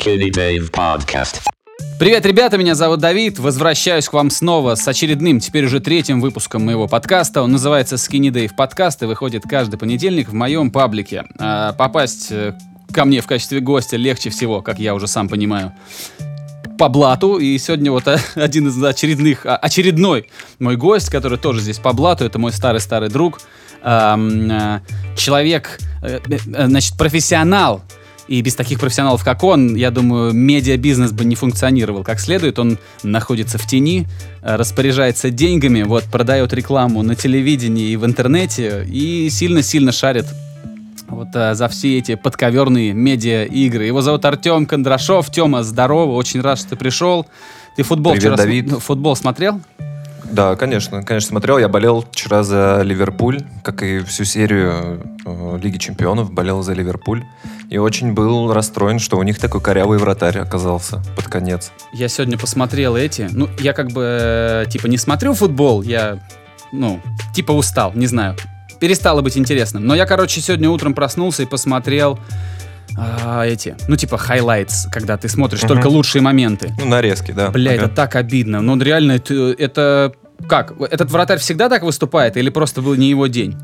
[0.00, 1.42] Skinny Dave Podcast.
[1.98, 3.38] Привет, ребята, меня зовут Давид.
[3.38, 7.42] Возвращаюсь к вам снова с очередным, теперь уже третьим выпуском моего подкаста.
[7.42, 11.24] Он называется Skinny Dave Podcast и выходит каждый понедельник в моем паблике.
[11.38, 12.54] А, попасть э,
[12.92, 15.74] ко мне в качестве гостя легче всего, как я уже сам понимаю
[16.78, 21.78] по блату, и сегодня вот один из очередных, а, очередной мой гость, который тоже здесь
[21.78, 23.42] по блату, это мой старый-старый друг,
[23.82, 24.80] эм,
[25.14, 27.82] человек, э, э, значит, профессионал,
[28.30, 32.60] и без таких профессионалов, как он, я думаю, медиабизнес бы не функционировал как следует.
[32.60, 34.06] Он находится в тени,
[34.42, 40.26] э, распоряжается деньгами, вот, продает рекламу на телевидении и в интернете и сильно-сильно шарит
[41.08, 43.84] вот а, за все эти подковерные медиа-игры.
[43.84, 45.28] Его зовут Артем Кондрашов.
[45.32, 47.26] Тема, здорово, очень рад, что ты пришел.
[47.76, 48.66] Ты футбол Привет, вчера Давид.
[48.66, 49.60] см- футбол смотрел?
[50.30, 51.58] Да, конечно, конечно смотрел.
[51.58, 57.24] Я болел вчера за Ливерпуль, как и всю серию э, Лиги Чемпионов, болел за Ливерпуль.
[57.70, 61.70] И очень был расстроен, что у них такой корявый вратарь оказался под конец.
[61.92, 63.28] Я сегодня посмотрел эти.
[63.30, 66.18] Ну, я как бы, э, типа, не смотрю футбол, я,
[66.72, 67.00] ну,
[67.32, 68.34] типа устал, не знаю.
[68.80, 69.86] Перестало быть интересным.
[69.86, 72.18] Но я, короче, сегодня утром проснулся и посмотрел
[72.98, 75.68] а, эти, ну, типа, highlights, когда ты смотришь Мгм.
[75.68, 76.74] только лучшие моменты.
[76.76, 77.50] Ну, нарезки, да.
[77.50, 77.84] Бля, Ага.
[77.84, 78.62] это так обидно.
[78.62, 80.12] Ну, реально, это, это...
[80.48, 80.72] Как?
[80.80, 83.56] Этот вратарь всегда так выступает или просто был не его день?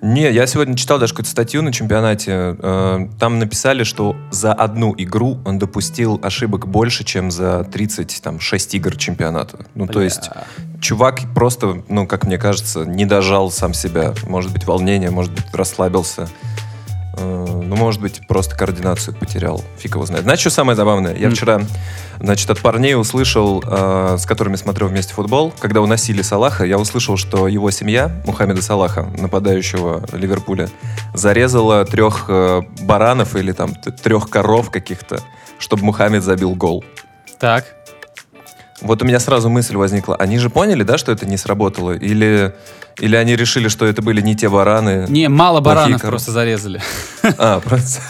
[0.00, 2.56] Не, я сегодня читал даже какую-то статью на чемпионате.
[2.58, 8.96] э, Там написали, что за одну игру он допустил ошибок больше, чем за 36 игр
[8.96, 9.58] чемпионата.
[9.74, 10.04] Ну, то Бля.
[10.04, 10.30] есть
[10.80, 14.14] чувак просто, ну, как мне кажется, не дожал сам себя.
[14.28, 16.28] Может быть, волнение, может быть, расслабился.
[17.18, 19.62] Э, Ну, может быть, просто координацию потерял.
[19.78, 20.24] Фиг его знает.
[20.24, 21.14] Знаешь, что самое забавное?
[21.14, 21.60] Я вчера,
[22.20, 27.16] значит, от парней услышал, э, с которыми смотрел вместе футбол, когда уносили Салаха, я услышал,
[27.16, 30.68] что его семья, Мухаммеда Салаха, нападающего Ливерпуля,
[31.14, 35.20] зарезала трех э, баранов или там трех коров каких-то,
[35.58, 36.84] чтобы Мухаммед забил гол.
[37.38, 37.77] Так.
[38.80, 40.16] Вот у меня сразу мысль возникла.
[40.16, 41.92] Они же поняли, да, что это не сработало?
[41.92, 42.54] Или,
[42.98, 45.06] или они решили, что это были не те бараны?
[45.08, 46.12] Не, мало баранов коровы.
[46.12, 46.80] просто зарезали.
[47.38, 48.00] А, просто...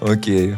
[0.00, 0.54] Окей.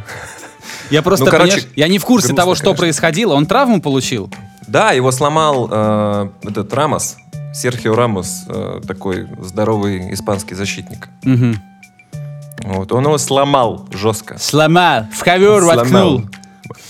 [0.91, 2.83] Я просто, Ну, короче, я не в курсе грустно, того, что конечно.
[2.83, 3.35] происходило.
[3.35, 4.31] Он травму получил?
[4.67, 7.17] Да, его сломал э, этот Рамос,
[7.55, 11.09] Серхио Рамос, э, такой здоровый испанский защитник.
[12.63, 14.39] Вот, он его сломал жестко.
[14.39, 16.25] Сломал, в ковер воткнул.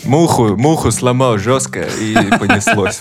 [0.05, 3.00] Муху, муху сломал жестко и понеслось.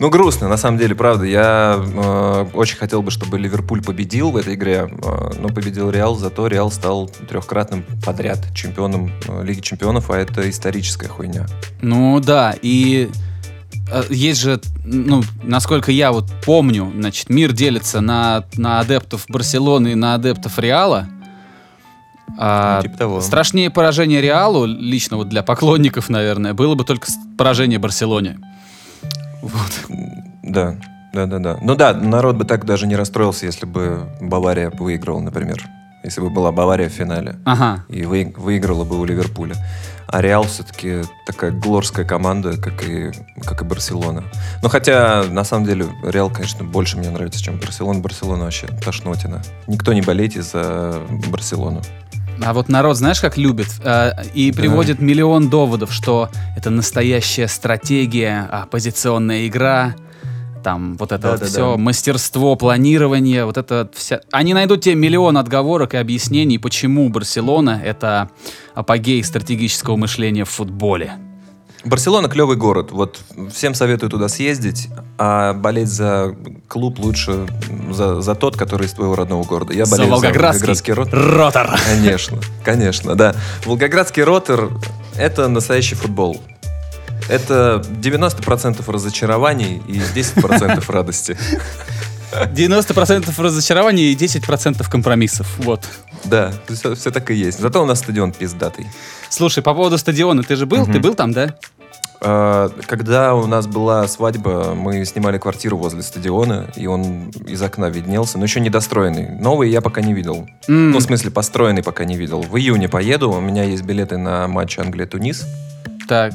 [0.00, 1.26] Ну, грустно, на самом деле, правда.
[1.26, 6.16] Я э, очень хотел бы, чтобы Ливерпуль победил в этой игре, э, но победил Реал,
[6.16, 11.46] зато Реал стал трехкратным подряд чемпионом э, Лиги Чемпионов, а это историческая хуйня.
[11.82, 13.10] Ну да, и
[13.92, 19.92] э, есть же, ну, насколько я вот помню, значит, мир делится на, на адептов Барселоны
[19.92, 21.08] и на адептов Реала.
[22.38, 23.20] А, Ну, типа того.
[23.20, 28.38] Страшнее поражение Реалу, лично вот для поклонников, наверное, было бы только поражение Барселоне.
[29.42, 29.96] Вот.
[30.42, 30.76] Да,
[31.12, 31.58] да, да, да.
[31.62, 35.64] Ну да, народ бы так даже не расстроился, если бы Бавария выиграла, например.
[36.02, 37.84] Если бы была Бавария в финале Ага.
[37.90, 39.54] и вы- выиграла бы у Ливерпуля.
[40.08, 43.12] А Реал все-таки такая глорская команда, как и,
[43.44, 44.24] как и Барселона.
[44.62, 48.00] Ну, хотя, на самом деле, Реал, конечно, больше мне нравится, чем Барселона.
[48.00, 49.42] Барселона вообще тошнотина.
[49.68, 51.82] Никто не болейте за Барселону.
[52.42, 58.66] А вот народ, знаешь, как любит э, и приводит миллион доводов, что это настоящая стратегия,
[58.70, 59.94] позиционная игра,
[60.62, 61.50] там вот это вот Да-да-да.
[61.50, 64.20] все, мастерство, планирование, вот это вся...
[64.30, 68.30] Они найдут тебе миллион отговорок и объяснений, почему Барселона— это
[68.74, 71.14] апогей стратегического мышления в футболе.
[71.84, 72.90] Барселона клевый город.
[72.92, 73.20] Вот
[73.52, 76.34] всем советую туда съездить, а болеть за
[76.68, 77.46] клуб лучше
[77.90, 79.72] за, за тот, который из твоего родного города.
[79.72, 81.08] Я За болею Волгоградский, Волгоградский рот.
[81.12, 81.70] Ротор.
[81.86, 83.34] Конечно, конечно, да.
[83.64, 84.70] Волгоградский ротор—
[85.16, 86.40] это настоящий футбол.
[87.28, 91.36] Это 90% разочарований и 10% радости.
[92.32, 95.46] 90% разочарования и 10% компромиссов.
[95.58, 95.84] Вот.
[96.24, 97.58] Да, все, все так и есть.
[97.58, 98.86] Зато у нас стадион пиздатый.
[99.28, 100.82] Слушай, по поводу стадиона, ты же был?
[100.82, 100.92] Мгм.
[100.92, 101.56] Ты был там, да?
[102.22, 107.88] А, Когда у нас была свадьба, мы снимали квартиру возле стадиона, и он из окна
[107.88, 109.28] виднелся, но еще недостроенный.
[109.40, 110.46] Новый я пока не видел.
[110.68, 112.42] М, Ну, в смысле, построенный пока не видел.
[112.42, 115.46] В июне поеду, у меня есть билеты на матч Англия-Тунис.
[116.08, 116.34] Так.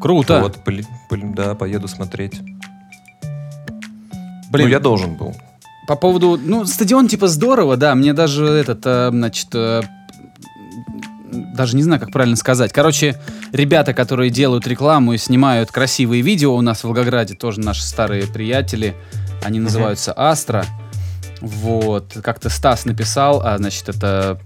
[0.00, 0.40] Круто.
[0.40, 2.40] Вот, поли- поли- да, поеду смотреть.
[4.50, 5.34] Блин, Ну, я должен был.
[5.86, 9.82] По поводу, ну, стадион типа здорово, да, мне даже этот, э, значит, э,
[11.32, 12.72] даже не знаю, как правильно сказать.
[12.72, 13.18] Короче,
[13.52, 18.26] ребята, которые делают рекламу и снимают красивые видео у нас в Волгограде, тоже наши старые
[18.26, 18.94] приятели,
[19.42, 20.64] они называются Астра.
[21.40, 24.38] Вот, как-то Стас написал, а, значит, это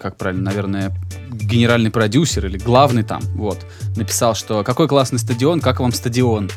[0.00, 0.92] как правильно, наверное,
[1.30, 3.64] генеральный продюсер или главный там, вот,
[3.96, 6.50] написал, что какой классный стадион, как вам стадион.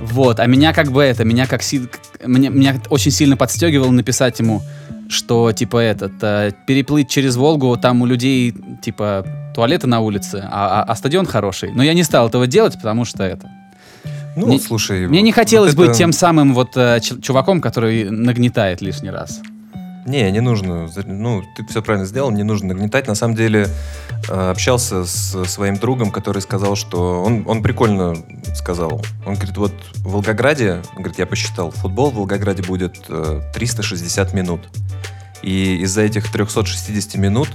[0.00, 1.88] Вот, а меня как бы это, меня как си...
[2.24, 4.62] меня, меня очень сильно подстегивало написать ему,
[5.08, 9.24] что типа этот, э, переплыть через Волгу, там у людей типа
[9.54, 11.72] туалеты на улице, а, а, а стадион хороший.
[11.72, 13.48] Но я не стал этого делать, потому что это.
[14.36, 15.06] Ну, Мне- слушай...
[15.06, 19.40] Мне не вот хотелось это- быть тем самым вот э, чуваком, который нагнетает лишний раз.
[20.06, 20.88] Не, не нужно.
[21.06, 23.06] Ну, ты все правильно сделал, не нужно нагнетать.
[23.08, 23.68] На самом деле,
[24.28, 27.22] э, общался с своим другом, который сказал, что...
[27.22, 28.14] Он, он прикольно
[28.54, 29.02] сказал.
[29.24, 34.60] Он говорит, вот в Волгограде, говорит, я посчитал, футбол в Волгограде будет э, 360 минут.
[35.42, 37.48] И из-за этих 360 минут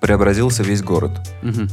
[0.00, 1.12] преобразился весь город.
[1.42, 1.70] Мгм.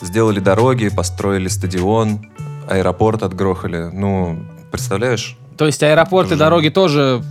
[0.00, 2.30] Сделали дороги, построили стадион,
[2.68, 3.90] аэропорт отгрохали.
[3.92, 5.36] Ну, представляешь?
[5.56, 7.24] То есть аэропорты, Тоже- дороги тоже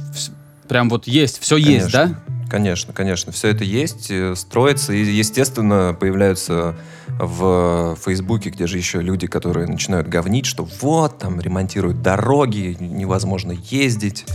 [0.68, 2.04] прям вот есть, все есть, да?
[2.04, 2.38] Конечно.
[2.50, 3.32] Конечно, конечно.
[3.32, 4.94] Все это есть, э, строится.
[4.94, 6.76] И, естественно, появляются
[7.08, 13.52] в Фейсбуке, где же еще люди, которые начинают говнить, что вот, там ремонтируют дороги, невозможно
[13.52, 14.26] ездить.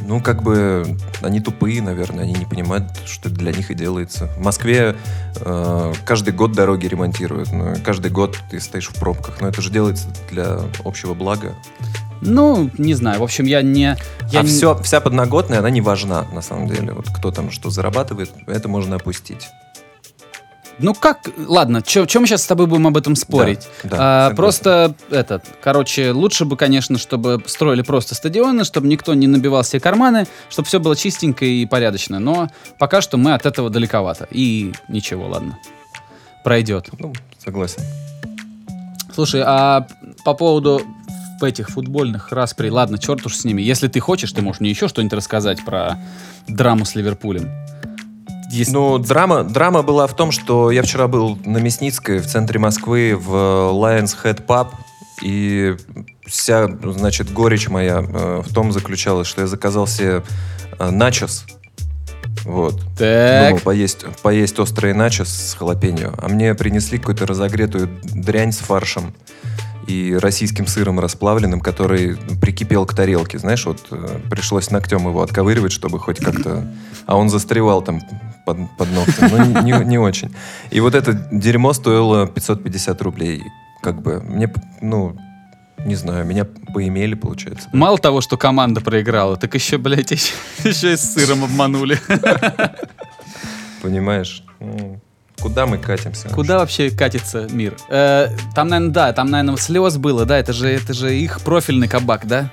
[0.00, 4.26] Ну, как бы, они тупые, наверное, они не понимают, что для них и делается.
[4.36, 4.96] В Москве
[5.36, 9.70] э, каждый год дороги ремонтируют, ну, каждый год ты стоишь в пробках, но это же
[9.70, 11.54] делается для общего блага.
[12.24, 13.20] Ну, не знаю.
[13.20, 13.96] В общем, я не...
[14.30, 16.92] Я а не- все, вся подноготная, она не важна, на самом деле.
[16.92, 19.48] Вот кто там что зарабатывает, это можно опустить.
[20.80, 23.68] Ну как, ладно, чем мы сейчас с тобой будем об этом спорить?
[23.84, 24.36] Да, да, А, согласен.
[24.36, 29.78] просто этот, короче, лучше бы, конечно, чтобы строили просто стадионы, чтобы никто не набивал себе
[29.78, 32.18] карманы, чтобы все было чистенько и порядочно.
[32.18, 32.48] Но
[32.78, 34.26] пока что мы от этого далековато.
[34.32, 35.58] И ничего, ладно.
[36.42, 36.88] Пройдет.
[36.98, 37.82] Ну, согласен.
[39.14, 39.86] Слушай, а
[40.24, 40.82] по поводу
[41.42, 43.60] этих футбольных распри, ладно, черт уж с ними.
[43.62, 45.98] Если ты хочешь, ты можешь мне еще что-нибудь рассказать про
[46.48, 47.50] драму с Ливерпулем.
[48.50, 52.60] Есть- Ну, драма, драма была в том, что я вчера был на Мясницкой в центре
[52.60, 54.68] Москвы в Lions Head Pub,
[55.22, 55.76] и
[56.26, 60.22] вся, значит, горечь моя э, в том заключалась, что я заказал себе
[60.78, 61.44] э, начос.
[62.44, 62.80] Вот.
[62.98, 68.58] Так, Думал поесть, поесть острые начос с халапеньо, а мне принесли какую-то разогретую дрянь с
[68.58, 69.14] фаршем
[69.86, 73.38] и российским сыром расплавленным, который прикипел к тарелке.
[73.38, 76.66] Знаешь, вот э, пришлось ногтем его отковыривать, чтобы хоть как-то...
[77.06, 78.00] А он застревал там
[78.46, 79.28] под, под ногтем.
[79.30, 80.34] Ну, не, не очень.
[80.70, 83.42] И вот это дерьмо стоило 550 рублей.
[83.82, 85.16] Как бы мне, ну,
[85.84, 87.68] не знаю, меня поимели, получается.
[87.72, 90.32] мало того, что команда проиграла, так еще, блядь, еще,
[90.64, 91.98] еще и с сыром обманули.
[93.82, 94.42] Понимаешь?
[95.54, 96.28] Куда мы катимся?
[96.30, 97.76] Куда вообще катится мир?
[97.88, 101.86] Э, там, наверное, да, там, наверное, слез было, да, это же, это же их профильный
[101.86, 102.50] кабак, да?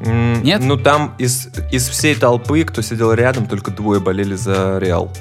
[0.00, 0.60] М, Нет?
[0.60, 5.12] Ну там из, из всей толпы, кто сидел рядом, только двое болели за Реал.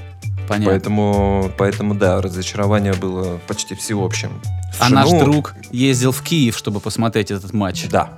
[0.48, 0.72] Понятно.
[0.72, 4.42] Поэтому, поэтому да, разочарование было почти всеобщим.
[4.80, 7.88] А Слушай, наш ну, друг ездил в Киев, чтобы посмотреть этот матч.
[7.90, 8.14] Да.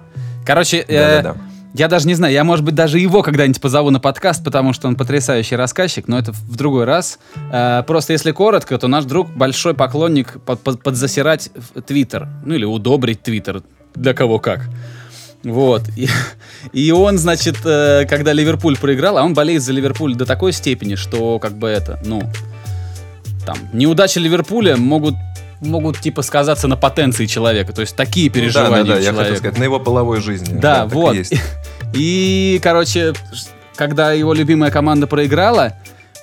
[0.46, 1.42] Короче, э, Да-да-да.
[1.74, 4.88] Я даже не знаю, я, может быть, даже его когда-нибудь позову на подкаст, потому что
[4.88, 7.20] он потрясающий рассказчик, но это в другой раз.
[7.52, 11.50] Э, просто если коротко, то наш друг большой поклонник под- под- подзасирать
[11.88, 12.28] Твиттер.
[12.46, 13.64] Ну или удобрить Твиттер.
[13.96, 14.62] Для кого как.
[15.44, 15.84] Вот.
[15.98, 16.08] И,
[16.74, 20.96] и он, значит, э, когда Ливерпуль проиграл, а он болеет за Ливерпуль до такой степени,
[20.96, 22.22] что как бы это, ну,
[23.46, 25.16] там, неудачи Ливерпуля могут
[25.62, 29.38] могут типа сказаться на потенции человека, то есть такие переживания Да-да-да, у я хотел человека.
[29.38, 30.58] сказать, на его половой жизни.
[30.60, 31.16] Да, и вот.
[31.16, 31.34] есть.
[31.94, 33.14] И, короче,
[33.76, 35.74] когда его любимая команда проиграла,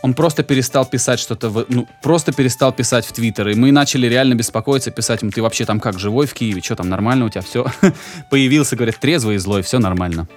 [0.02, 3.48] он просто перестал писать что-то, в- ну, просто перестал писать в Твиттер.
[3.48, 6.62] И мы начали реально беспокоиться, писать ему, ты вообще там как, живой в Киеве?
[6.62, 7.66] Что там, нормально у тебя все?
[8.30, 10.28] Появился, говорят, трезвый и злой, все нормально.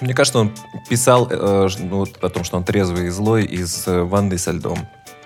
[0.00, 0.52] Мне кажется, он
[0.88, 4.78] писал э, ну, о том, что он трезвый и злой из э, ванны со льдом.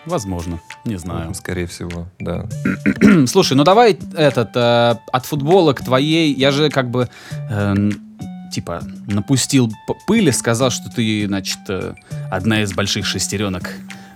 [0.06, 1.34] Возможно, не знаю.
[1.34, 2.46] Скорее всего, да.
[3.26, 7.08] Слушай, ну давай этот, э, от футбола к твоей, я же как бы,
[7.50, 7.74] э,
[8.52, 9.70] типа, напустил
[10.06, 11.94] пыли, сказал, что ты, значит, э,
[12.30, 13.68] одна из больших шестеренок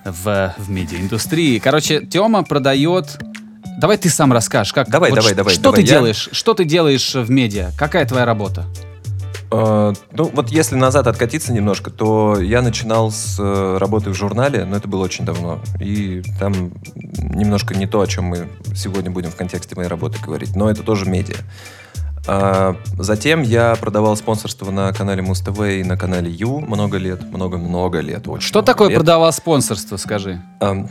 [0.04, 1.58] в, в медиаиндустрии.
[1.58, 3.18] Короче, Тёма продает...
[3.78, 4.88] Давай ты сам расскажешь, как...
[4.90, 6.28] Давай, вот давай, давай, Что давай, ты я- делаешь?
[6.32, 7.70] Что ты делаешь в медиа?
[7.78, 8.64] Какая твоя работа?
[9.50, 14.64] Э, Ну, вот если назад откатиться немножко, то я начинал с э, работы в журнале,
[14.64, 15.60] но это было очень давно.
[15.80, 16.72] И там
[17.18, 20.82] немножко не то, о чем мы сегодня будем в контексте моей работы говорить, но это
[20.82, 21.36] тоже медиа.
[22.26, 28.00] А затем я продавал спонсорство на канале Муз-ТВ и на канале Ю много лет, много-много
[28.00, 28.28] лет.
[28.28, 28.98] Очень Что много такое лет.
[28.98, 30.40] продавал спонсорство, скажи?
[30.60, 30.88] Ам,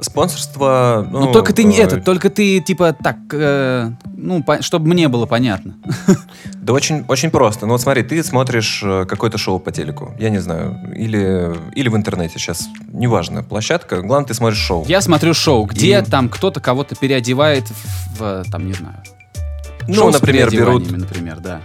[0.00, 1.06] Спонсорство...
[1.10, 5.26] Ну, только ты не э, это, только ты типа так, э, ну, чтобы мне было
[5.26, 5.74] понятно.
[6.54, 7.66] Да очень, очень просто.
[7.66, 11.88] Ну вот смотри, ты смотришь э, какое-то шоу по телеку, я не знаю, или, или
[11.88, 14.84] в интернете сейчас, неважно, площадка, главное, ты смотришь шоу.
[14.86, 18.96] Я смотрю шоу, где И- там кто-то кого-то переодевает в, в, там, не знаю.
[19.88, 20.90] Ну, шоу например, берут...
[20.90, 21.60] например, да.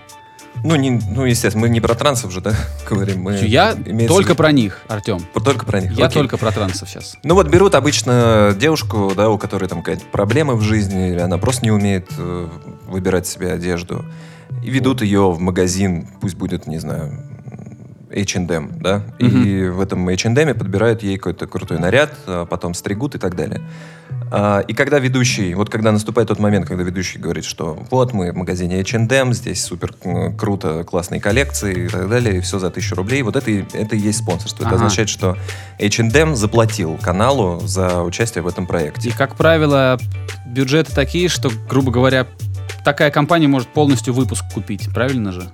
[0.65, 2.55] Ну, не, ну, естественно, мы не про трансов же, да,
[2.89, 3.21] говорим.
[3.21, 3.75] Мы, Я
[4.07, 5.19] только в про них, Артем.
[5.43, 5.91] Только про них.
[5.91, 6.21] Я окей.
[6.21, 7.17] только про трансов сейчас.
[7.23, 11.37] Ну вот берут обычно девушку, да, у которой там какая-то проблема в жизни, или она
[11.37, 12.49] просто не умеет э,
[12.87, 14.03] выбирать себе одежду,
[14.63, 17.11] и ведут ее в магазин, пусть будет, не знаю,
[18.15, 23.17] H&M, да, и в этом H&M подбирают ей какой-то крутой наряд, а потом стригут и
[23.17, 23.61] так далее.
[24.31, 28.31] А, и когда ведущий, вот когда наступает тот момент, когда ведущий говорит, что вот мы
[28.31, 29.93] в магазине H&M, здесь супер
[30.37, 33.99] круто, классные коллекции и так далее, и все за тысячу рублей, вот это, это и
[33.99, 34.63] есть спонсорство.
[34.63, 34.85] Это Ага.
[34.85, 35.37] означает, что
[35.79, 39.09] H&M заплатил каналу за участие в этом проекте.
[39.09, 39.99] И, как правило,
[40.47, 42.25] бюджеты такие, что, грубо говоря,
[42.83, 45.51] такая компания может полностью выпуск купить, правильно же?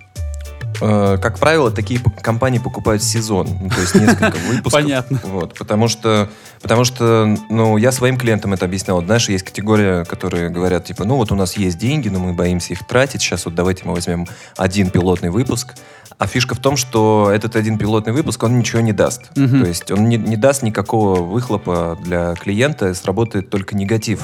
[0.82, 4.74] Э, Как правило, такие компании покупают сезон, ну, то есть несколько выпусков.
[4.74, 5.20] Понятно.
[5.24, 6.30] Вот, потому что,
[6.62, 8.98] потому что, ну, я своим клиентам это объяснял.
[8.98, 12.34] Вот, Знаешь, есть категория, которые говорят, типа, ну, вот у нас есть деньги, но мы
[12.34, 13.22] боимся их тратить.
[13.22, 15.76] Сейчас вот давайте мы возьмем один пилотный выпуск.
[16.18, 19.36] А фишка в том, что этот один пилотный выпуск, он ничего не даст.
[19.36, 19.62] Мгм.
[19.62, 24.22] То есть он не, не даст никакого выхлопа для клиента, сработает только негатив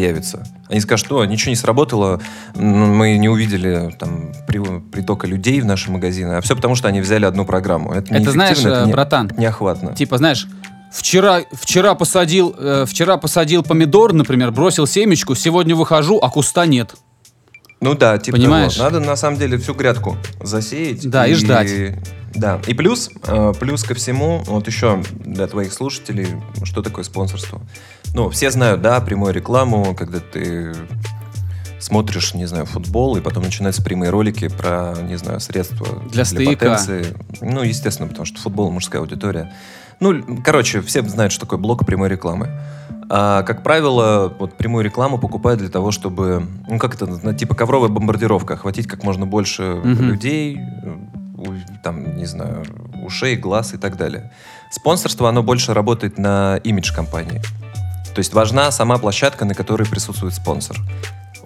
[0.00, 0.46] появится.
[0.68, 2.20] Они скажут, что ничего не сработало,
[2.54, 7.00] мы не увидели там при- притока людей в наши магазины, а все потому, что они
[7.00, 7.92] взяли одну программу.
[7.92, 9.94] Это, Это знаешь, это э, не- братан, неохватно.
[9.94, 10.46] Типа, знаешь,
[10.92, 16.94] вчера, вчера, посадил, э, вчера посадил помидор, например, бросил семечку, сегодня выхожу, а куста нет.
[17.80, 18.74] Ну да, типа Понимаешь?
[18.74, 18.90] того.
[18.90, 21.08] Надо на самом деле всю грядку засеять.
[21.08, 21.70] Да, и ждать.
[22.34, 22.60] Да.
[22.66, 26.28] И плюс, э, плюс ко всему, вот еще для твоих слушателей,
[26.64, 27.62] что такое спонсорство.
[28.14, 30.74] Ну, все знают, да, прямую рекламу, когда ты
[31.78, 36.52] смотришь, не знаю, футбол, и потом начинаются прямые ролики про, не знаю, средства Для стояка.
[36.58, 37.14] потенции.
[37.40, 39.52] Ну, естественно, потому что футбол мужская аудитория.
[40.00, 42.50] Ну, короче, все знают, что такое блок прямой рекламы.
[43.08, 47.88] А, как правило, вот прямую рекламу покупают для того, чтобы, ну, как это, типа ковровая
[47.88, 50.06] бомбардировка, охватить как можно больше Мгм.
[50.08, 50.58] людей,
[51.84, 52.64] там, не знаю,
[53.04, 54.32] ушей, глаз и так далее.
[54.70, 57.40] Спонсорство, оно больше работает на имидж компании.
[58.16, 60.78] То есть важна сама площадка, на которой присутствует спонсор.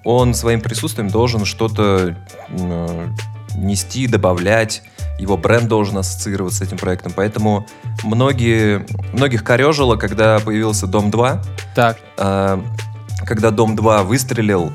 [0.05, 2.17] Он своим присутствием должен что-то
[2.49, 3.09] э,
[3.57, 4.85] нести, добавлять,
[5.19, 7.13] его бренд должен ассоциироваться с этим проектом.
[7.17, 7.67] Поэтому
[8.05, 11.43] многие, многих корежило, когда появился Дом 2,
[11.75, 12.65] Так, а,
[13.27, 14.71] когда Дом 2 выстрелил,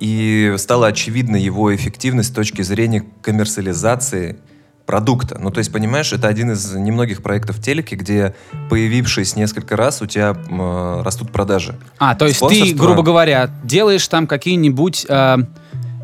[0.00, 4.38] и стала очевидна его эффективность с точки зрения коммерциализации
[4.86, 5.38] продукта.
[5.40, 8.34] Ну, то есть, понимаешь, это один из немногих проектов в телеке, где,
[8.68, 11.74] появившись несколько раз, у тебя э, растут продажи.
[11.98, 15.06] А, то есть ты, грубо говоря, делаешь там какие-нибудь...
[15.08, 15.36] э,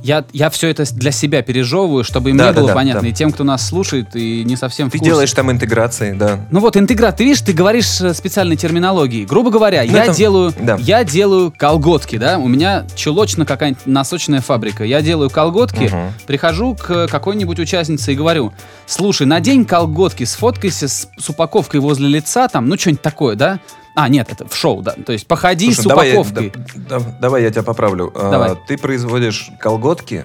[0.03, 3.03] я, я все это для себя пережевываю, чтобы им Да, было да, понятно.
[3.03, 3.09] да.
[3.09, 5.11] И тем, кто нас слушает и не совсем в Ты курсе.
[5.11, 6.41] делаешь там интеграции, да.
[6.51, 9.25] Ну вот интеграт, ты видишь, ты говоришь э, специальной терминологией.
[9.27, 10.77] Грубо говоря, Ну, я это- делаю, да.
[10.81, 14.85] я делаю колготки, да, у меня чулочно какая-нибудь носочная фабрика.
[14.85, 16.13] Я делаю колготки, Мгм.
[16.27, 18.53] прихожу к какой-нибудь участнице и говорю,
[18.87, 23.61] слушай, надень колготки, сфоткайся с, с упаковкой возле лица, там, ну что-нибудь такое, да?
[23.95, 24.93] А, нет, это в шоу, да.
[24.93, 26.53] То есть походи Слушай, с давай я- упаковкой.
[26.75, 28.13] да- да- давай я тебя поправлю.
[28.15, 28.57] А, Давай.
[28.69, 30.25] Ты производишь колготки,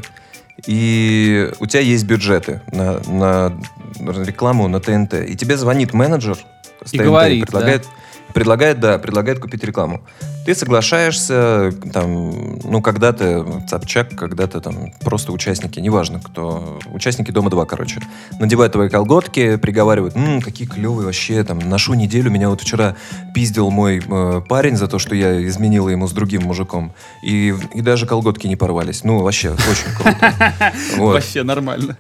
[0.67, 3.53] и у тебя есть бюджеты на, на
[4.00, 5.13] рекламу на ТНТ.
[5.27, 6.38] И тебе звонит менеджер
[6.86, 7.86] с И ТНТ говорит, предлагает,
[8.34, 10.01] предлагает, да, предлагает купить рекламу.
[10.45, 17.99] Ты соглашаешься, там, ну, когда-то Цапчак, когда-то там просто участники, неважно кто, участники Дома-2, короче,
[18.39, 22.95] надевают твои колготки, приговаривают, «М, какие клевые вообще, там, ношу неделю, меня вот вчера
[23.33, 27.81] пиздил мой э, парень за то, что я изменила ему с другим мужиком, и, и
[27.81, 29.03] даже колготки не порвались.
[29.03, 30.73] Ну, вообще, очень круто.
[30.97, 31.97] Вообще нормально.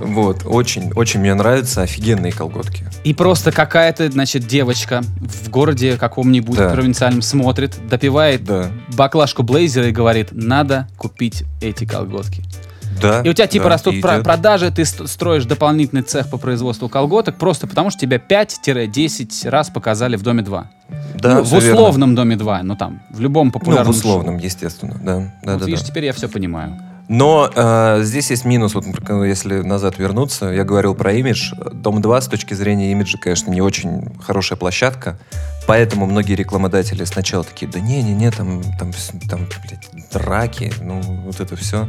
[0.00, 2.86] Вот, очень, очень мне нравятся офигенные колготки.
[3.04, 6.70] И просто какая-то, значит, девочка в городе каком-нибудь Да.
[6.70, 8.70] провинциальном смотрит, допивает Да.
[8.96, 12.42] баклажку блейзера и говорит, надо купить эти колготки.
[13.00, 13.20] Да.
[13.20, 16.88] И у тебя типа да, растут про- продажи, ты ст- строишь дополнительный цех по производству
[16.88, 20.70] колготок, просто потому что тебя 5-10 раз показали в Доме 2.
[21.20, 21.74] Да, Ну, в всё верно.
[21.80, 24.44] условном Доме 2, ну там, в любом Ну, популярном в условном, шоу.
[24.44, 25.18] естественно, да.
[25.42, 25.86] да, Вот да, видишь, да.
[25.88, 26.78] теперь я все понимаю.
[27.08, 28.84] Но э, здесь есть минус, вот
[29.24, 31.52] если назад вернуться, я говорил про имидж.
[31.72, 35.18] Дом 2 с точки зрения имиджа, конечно, не очень хорошая площадка,
[35.66, 38.90] поэтому многие рекламодатели сначала такие, да не-не-не, там, там,
[39.28, 41.88] там блядь, драки, ну, вот это все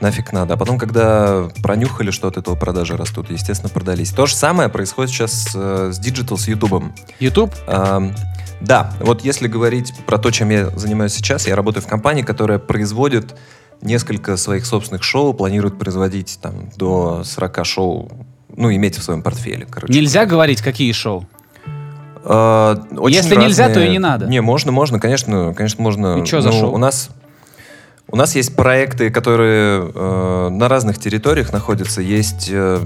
[0.00, 0.54] нафиг надо.
[0.54, 4.10] А потом, когда пронюхали, что от этого продажи растут, естественно, продались.
[4.10, 6.94] То же самое происходит сейчас с, э, с Digital, с Ютубом.
[7.18, 7.54] YouTube?
[7.66, 8.14] Ам,
[8.60, 12.58] Да, вот если говорить про то, чем я занимаюсь сейчас, я работаю в компании, которая
[12.58, 13.34] производит
[13.82, 18.10] несколько своих собственных шоу, планирует производить там до 40 шоу,
[18.54, 19.92] ну, иметь в своем портфеле, короче.
[19.92, 21.26] Нельзя говорить, какие шоу?
[22.24, 24.26] Э, очень Если нельзя, то и не надо.
[24.26, 26.18] Не, можно, можно, конечно, конечно, можно.
[26.18, 26.74] И чё за Ну, шоу?
[26.74, 27.10] У нас,
[28.12, 32.00] у нас есть проекты, которые э, на разных территориях находятся.
[32.00, 32.80] Есть э,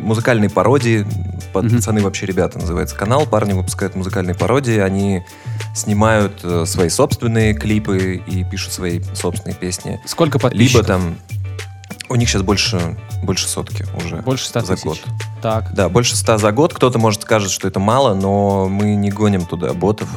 [0.00, 1.06] музыкальные пародии.
[1.52, 3.26] Пацаны вообще ребята называется канал.
[3.26, 4.78] Парни выпускают музыкальные пародии.
[4.78, 5.22] Они
[5.74, 10.00] снимают э, свои собственные клипы и пишут свои собственные песни.
[10.06, 10.86] Сколько Либо подписчиков?
[10.86, 11.16] там
[12.08, 14.84] у них сейчас больше больше сотки уже Больше 100 за тысяч.
[14.84, 14.98] год.
[15.42, 15.74] Так.
[15.74, 16.72] Да, больше ста за год.
[16.74, 20.08] Кто-то может скажет, что это мало, но мы не гоним туда ботов.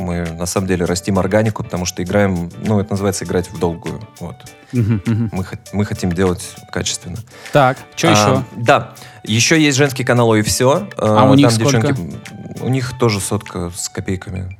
[0.00, 4.00] Мы на самом деле растим органику, потому что играем, ну, это называется играть в долгую.
[4.18, 4.36] Вот.
[4.72, 6.42] Мы, мы хотим делать
[6.72, 7.18] качественно.
[7.52, 8.44] Так, что А, еще?
[8.56, 8.94] Да.
[9.24, 10.88] Еще есть женский канал «Ой, все».
[10.96, 11.94] А у них сколько?
[12.60, 14.58] У них тоже сотка с копейками.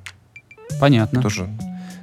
[0.78, 1.22] Понятно.
[1.22, 1.48] Тоже.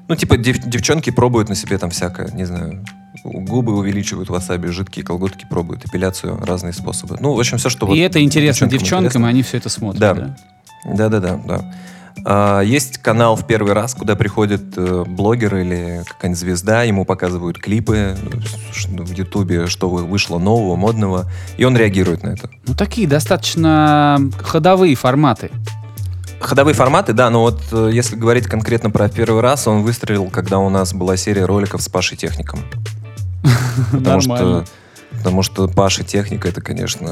[0.07, 2.83] Ну, типа, дев- девчонки пробуют на себе там всякое, не знаю,
[3.23, 7.17] губы увеличивают васаби, жидкие колготки пробуют, эпиляцию, разные способы.
[7.19, 9.25] Ну, в общем, все, что вот И это интересно девчонкам девчонкам, интересно.
[9.25, 9.99] и они все это смотрят.
[9.99, 10.13] Да.
[10.13, 10.37] да?
[10.85, 11.73] Да-да-да, да.
[12.25, 17.57] А, есть канал в первый раз, куда приходит э, блогер или какая-нибудь звезда, ему показывают
[17.59, 18.17] клипы
[18.73, 22.49] ш- в Ютубе, что вы- вышло нового, модного, и он реагирует на это.
[22.65, 25.51] Ну, такие достаточно ходовые форматы.
[26.39, 30.59] Ходовые форматы, да, но вот э, если говорить конкретно про первый раз, он выстрелил, когда
[30.59, 32.59] у нас была серия роликов с Пашей Техником.
[33.91, 34.65] Потому что,
[35.17, 37.09] потому что Паша Техника это, конечно,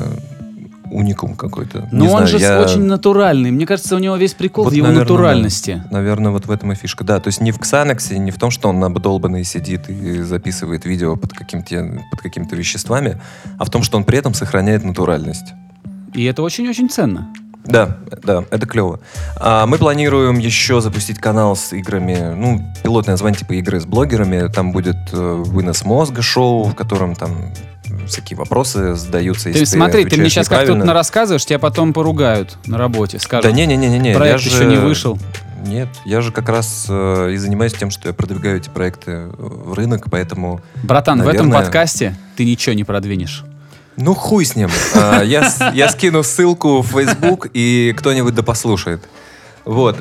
[0.92, 1.88] уникум какой-то.
[1.92, 3.52] Но Не он знаю, же я- очень натуральный.
[3.52, 5.84] Мне кажется, у него весь прикол Вот, в его наверно, натуральности.
[5.92, 7.04] Наверное, вот в этом и фишка.
[7.04, 10.86] Да, то есть не в Ксанаксе, не в том, что он обдолбанный сидит и записывает
[10.86, 13.22] видео под, каким-то, под какими-то веществами,
[13.58, 15.54] а в том, что он при этом сохраняет натуральность.
[16.14, 17.28] И это очень-очень ценно.
[17.66, 19.00] Да, да, это клево.
[19.38, 24.48] А мы планируем еще запустить канал с играми, ну, пилотное название типа игры с блогерами.
[24.54, 27.32] Там будет э, вынос мозга шоу, в котором там
[28.08, 29.52] всякие вопросы задаются.
[29.52, 33.20] Ты смотри, ты мне сейчас как тут рассказываешь, тебя потом поругают на работе.
[33.20, 34.14] Скажут, Да не-не-не-не.
[34.14, 35.18] проект я еще же- не вышел.
[35.66, 39.74] Нет, я же как раз э, и занимаюсь тем, что я продвигаю эти проекты в
[39.74, 40.62] рынок, поэтому...
[40.84, 43.44] Братан, в этом Наверное- подкасте ты ничего не продвинешь.
[43.98, 44.70] Ну, хуй с ним.
[44.94, 49.02] А, я скину ссылку в Facebook, и кто-нибудь да послушает.
[49.64, 49.98] Вот.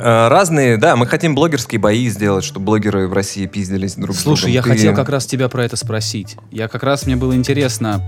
[0.00, 4.22] А, Разные, да, мы хотим блогерские бои сделать, чтобы блогеры в России пиздились друг с
[4.22, 4.36] другом.
[4.38, 6.36] Слушай, я Ты- хотел как раз тебя про это спросить.
[6.50, 8.02] Я как раз, мне было интересно.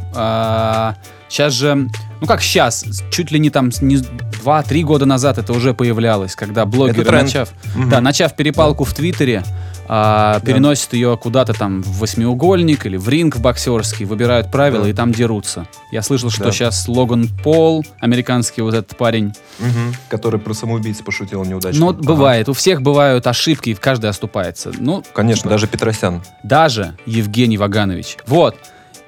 [1.29, 1.89] сейчас же,
[2.21, 6.65] ну как сейчас, чуть ли не там не 2-3 года назад это уже появлялось, когда
[6.65, 7.89] блогеры, начав, Мгм.
[7.91, 9.43] да, начав перепалку в Твиттере,
[9.87, 14.91] а, переносят ее куда-то там в восьмиугольник или в ринг в боксерский, выбирают правила Да.
[14.91, 15.67] и там дерутся.
[15.93, 16.53] Я слышал, что Да.
[16.53, 19.95] сейчас Логан Пол, американский вот этот парень, Мгм.
[20.09, 21.81] Который про самоубийц пошутил неудачно.
[21.81, 22.03] ну, Ага.
[22.03, 24.73] бывает, у всех бывают ошибки, и каждый оступается.
[24.79, 26.23] Ну, Конечно, даже Петросян.
[26.43, 28.17] даже Евгений Ваганович.
[28.27, 28.57] Вот.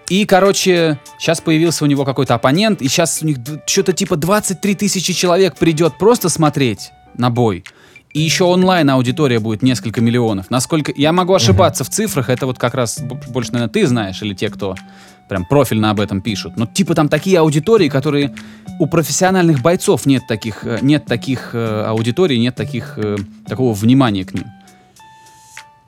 [0.08, 4.74] И, короче, сейчас появился у него какой-то оппонент, и сейчас у них что-то типа 23
[4.76, 7.64] тысячи человек придет просто смотреть на бой.
[8.16, 10.48] И еще онлайн аудитория будет несколько миллионов.
[10.48, 14.32] Насколько я могу ошибаться в цифрах, это вот как раз больше, наверное, ты знаешь, или
[14.32, 14.74] те, кто
[15.28, 16.56] прям профильно об этом пишут.
[16.56, 18.34] Но типа там такие аудитории, которые
[18.78, 24.24] у профессиональных бойцов нет таких, э, нет таких э, аудиторий, нет таких, э, такого внимания
[24.24, 24.46] к ним.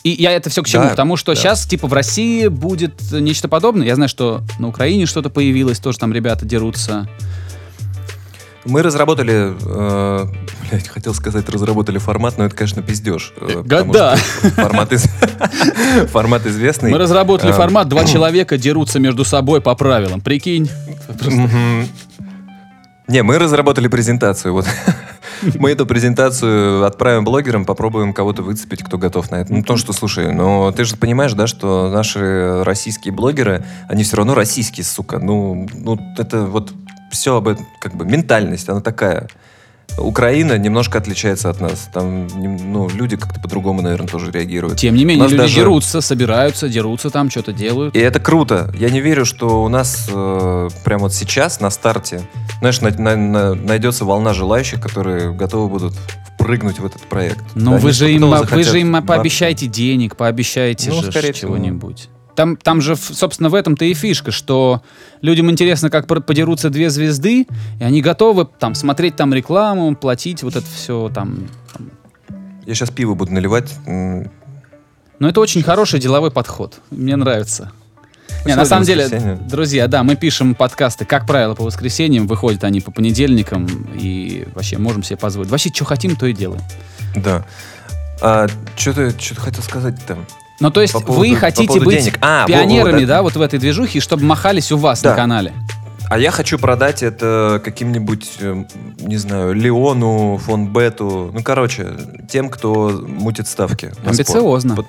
[0.05, 0.85] И я это все к чему?
[0.85, 1.41] Да, к тому, что да.
[1.41, 3.87] сейчас, типа, в России будет нечто подобное.
[3.87, 7.09] Я знаю, что на Украине что-то появилось, тоже там ребята дерутся.
[8.68, 10.26] Мы разработали, э,
[10.70, 13.33] блядь, хотел сказать, разработали формат, но это, конечно, пиздеж.
[13.40, 14.16] э, потому да.
[14.16, 15.07] Формат, из-
[16.12, 16.90] формат известный.
[16.90, 20.20] Мы разработали Э, формат, два человека дерутся между собой по правилам.
[20.20, 20.68] Прикинь.
[23.09, 24.52] Не, мы разработали презентацию.
[24.52, 24.66] Вот.
[25.54, 29.52] Мы эту презентацию отправим блогерам, попробуем кого-то выцепить, кто готов на это.
[29.52, 34.16] Ну, то, что, слушай, но ты же понимаешь, да, что наши российские блогеры, они все
[34.16, 35.20] равно российские, сука.
[35.20, 36.72] Ну, ну это вот
[37.11, 39.29] все об этом, как бы, ментальность, она такая.
[39.97, 41.88] Украина немножко отличается от нас.
[41.92, 44.79] Там, ну, люди как-то по-другому, наверное, тоже реагируют.
[44.79, 47.97] Тем не менее, люди даже- дерутся, собираются, дерутся там, что-то делают.
[47.97, 48.73] И это круто.
[48.79, 52.21] Я не верю, что у нас э, прямо вот сейчас, на старте,
[52.61, 55.94] знаешь, на- на- на- найдется волна желающих, которые готовы будут
[56.35, 57.42] впрыгнуть в этот проект.
[57.55, 62.09] Ну, Да, вы же, им, вы же им пообещайте денег, пообещайте Ну, же чего-нибудь.
[62.38, 64.81] Там, там же, собственно, в этом-то и фишка, что
[65.22, 67.48] людям интересно, как подерутся две звезды,
[67.81, 71.48] и они готовы там смотреть там рекламу, платить вот это все там.
[72.64, 73.74] Я сейчас пиво буду наливать.
[73.85, 76.79] Но это очень хороший деловой подход.
[76.92, 77.72] Мне нравится.
[78.44, 82.81] Не, на самом деле, друзья, да, мы пишем подкасты, как правило, по воскресеньям, выходят они
[82.81, 85.51] по понедельникам, и вообще можем себе позволить.
[85.51, 86.62] Вообще, что хотим, то и делаем.
[87.16, 87.44] Да.
[88.22, 88.46] А,
[88.77, 90.24] что ты, что ты хотел сказать там?
[90.61, 92.18] Ну, то есть По вы поводу- по хотите поводу быть денег.
[92.21, 95.11] А, пионерами, вот, да, вот в этой движухе, чтобы махались у вас Да.
[95.11, 95.53] на канале.
[96.11, 98.64] А я хочу продать это каким-нибудь, э,
[98.99, 101.31] не знаю, Леону, фон Бету.
[101.35, 101.88] Ну, короче,
[102.31, 103.90] тем, кто мутит ставки.
[103.92, 104.07] спорт.
[104.09, 104.75] Амбициозно.
[104.77, 104.87] Пот-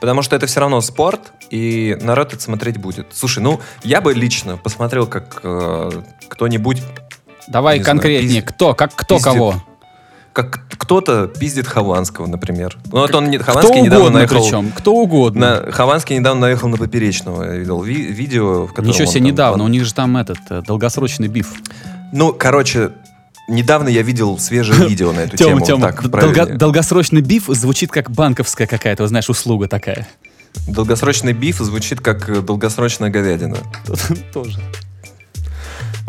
[0.00, 3.08] Потому что это все равно спорт, и народ это смотреть будет.
[3.12, 5.90] Слушай, ну, я бы лично посмотрел, как э,
[6.28, 6.80] кто-нибудь,
[7.48, 9.32] Давай Не знаю, конкретнее, пиз- кто, как кто пиздит.
[9.32, 9.54] кого.
[10.32, 12.76] Как кто-то пиздит Хованского, например.
[12.92, 14.42] Ну, вот он не, Кто Хованский недавно угодно наехал...
[14.42, 15.62] причем, кто угодно.
[15.66, 17.44] На, Хованский недавно наехал на Поперечного.
[17.44, 20.62] Я видел ви- видео, в котором Ничего себе, недавно, у них же там этот, э,
[20.66, 21.52] долгосрочный биф.
[22.12, 22.90] Ну, короче,
[23.48, 25.90] недавно я видел свежее видео на эту Тема, тему.
[25.92, 26.56] Тема, правильнее.
[26.56, 30.06] долгосрочный биф звучит как банковская какая-то, знаешь, услуга такая.
[30.66, 33.58] Долгосрочный биф звучит как э, долгосрочная говядина.
[34.32, 34.58] Тоже.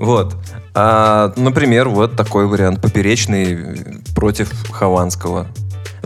[0.01, 0.35] Вот.
[0.73, 2.81] А, например, вот такой вариант.
[2.81, 5.47] Поперечный против Хованского.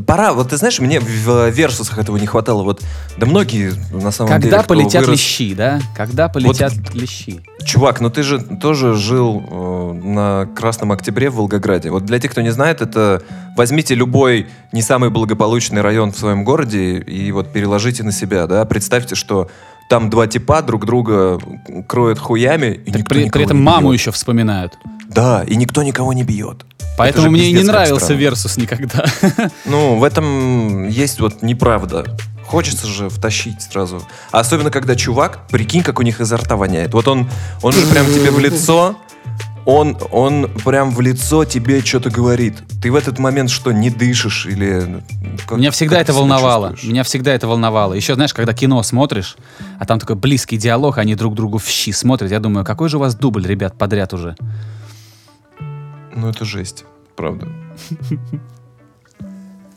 [0.05, 2.63] Пора, вот ты знаешь, мне в версусах этого не хватало.
[2.63, 2.84] Вот,
[3.17, 4.51] да многие на самом деле...
[4.51, 5.79] Когда полетят вырос- лещи, да?
[5.95, 7.41] Когда полетят лещи?
[7.63, 11.91] Чувак, ну ты же тоже жил э, на Красном Октябре в Волгограде.
[11.91, 13.23] Вот для тех, кто не знает, это
[13.55, 18.65] возьмите любой не самый благополучный район в своем городе и вот переложите на себя, да.
[18.65, 19.49] Представьте, что
[19.89, 21.39] там два типа друг друга
[21.88, 24.00] кроют хуями, и Так при, при этом маму бьет.
[24.00, 24.78] еще вспоминают.
[25.08, 26.65] Да, и никто никого не бьет.
[26.98, 28.19] Поэтому мне и не нравился странно.
[28.19, 29.06] Версус никогда.
[29.65, 32.06] Ну, в этом есть вот неправда.
[32.45, 34.02] Хочется же втащить сразу.
[34.32, 36.93] Особенно, когда чувак, прикинь, как у них изо рта воняет.
[36.93, 37.28] Вот он,
[37.62, 38.95] он же прям тебе в лицо,
[39.65, 42.56] он, он прям в лицо тебе что-то говорит.
[42.82, 44.82] Ты в этот момент что, не дышишь или...
[44.88, 45.01] ну,
[45.47, 46.69] как- Меня всегда как это волновало.
[46.71, 46.91] чувствуешь?
[46.91, 47.93] Меня всегда это волновало.
[47.93, 49.38] Еще, знаешь, когда кино смотришь,
[49.80, 52.30] а там такой близкий диалог, они друг другу в щи смотрят.
[52.32, 54.36] Я думаю, какой же у вас дубль, ребят, подряд уже?
[56.15, 57.47] Ну, это жесть, правда.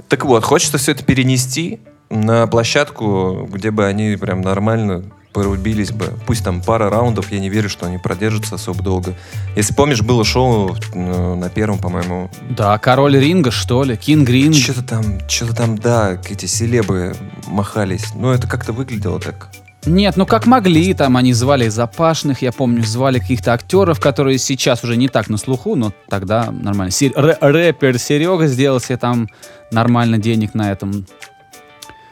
[0.09, 5.05] Так вот, хочется все это перенести на площадку, где бы они прям нормально
[5.39, 6.13] порубились бы.
[6.27, 9.15] Пусть там пара раундов, я не верю, что они продержатся особо долго.
[9.57, 12.29] Если помнишь, было шоу э, на первом, по-моему.
[12.51, 13.97] Да, король ринга, что ли?
[13.97, 14.57] Кинг Ринг.
[14.57, 17.15] Что-то там, что-то там, да, эти селебы
[17.47, 18.07] махались.
[18.17, 19.49] Ну, это как-то выглядело так.
[19.87, 24.83] Нет, ну как могли, там они звали запашных, я помню, звали каких-то актеров, которые сейчас
[24.83, 26.91] уже не так на слуху, но тогда нормально.
[26.91, 29.29] Се- рэ- рэпер Серега сделал себе там
[29.71, 31.07] нормально денег на этом.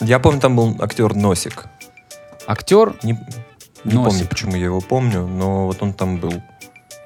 [0.00, 1.66] Я помню, там был актер Носик.
[2.46, 3.12] Актер, Не,
[3.84, 4.10] не Носик.
[4.10, 6.32] помню, почему я его помню, но вот он там был.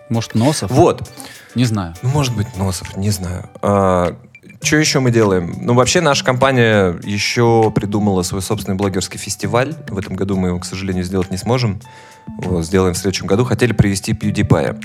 [0.09, 0.71] может, Носов?
[0.71, 1.09] Вот.
[1.55, 1.95] Не знаю.
[2.03, 3.49] Ну, может быть, Носов, не знаю.
[3.61, 5.55] что еще мы делаем?
[5.63, 9.75] Ну, вообще, наша компания еще придумала свой собственный блогерский фестиваль.
[9.89, 11.81] В этом году мы его, к сожалению, сделать не сможем.
[12.27, 13.45] Вот, сделаем в следующем году.
[13.45, 14.85] Хотели привести PewDiePie.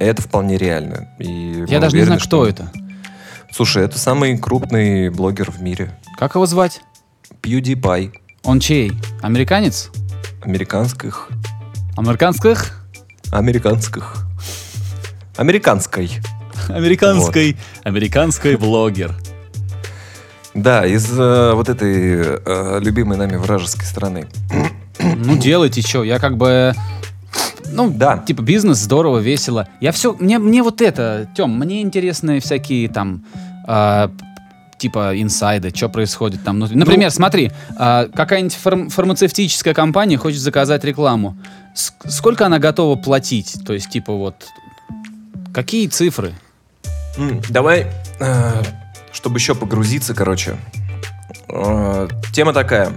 [0.00, 1.08] Это вполне реально.
[1.20, 2.72] И Я даже не уверены, знаю, кто что- это.
[3.52, 5.96] Слушай, это самый крупный блогер в мире.
[6.18, 6.80] Как его звать?
[7.42, 8.12] PewDiePie.
[8.44, 8.92] Он чей?
[9.20, 9.90] Американец?
[10.42, 11.28] Американских.
[11.96, 12.84] Американских?
[13.30, 14.14] Американских.
[15.36, 16.10] Американской.
[16.68, 17.56] Американской.
[17.84, 19.14] Американской блогер.
[20.54, 24.26] Да, из э, вот этой э, любимой нами вражеской страны.
[25.00, 26.74] Ну, делайте что, я как бы...
[27.70, 28.18] Ну, Да.
[28.18, 29.66] типа, бизнес здорово, весело.
[29.80, 30.14] Я все...
[30.18, 33.24] Мне, мне вот это, Тем, мне интересны всякие там...
[33.66, 34.10] а,
[34.82, 36.76] типа инсайды, что происходит там внутри.
[36.76, 41.36] Например, смотри, а, какая-нибудь фарм- фармацевтическая компания хочет заказать рекламу.
[41.74, 43.56] С- сколько она готова платить?
[43.66, 44.34] То есть, типа, вот...
[45.54, 46.32] Какие цифры?
[47.50, 47.86] Давай,
[48.20, 48.62] э,
[49.12, 50.56] чтобы еще погрузиться, короче.
[51.48, 52.90] Э, Тема такая.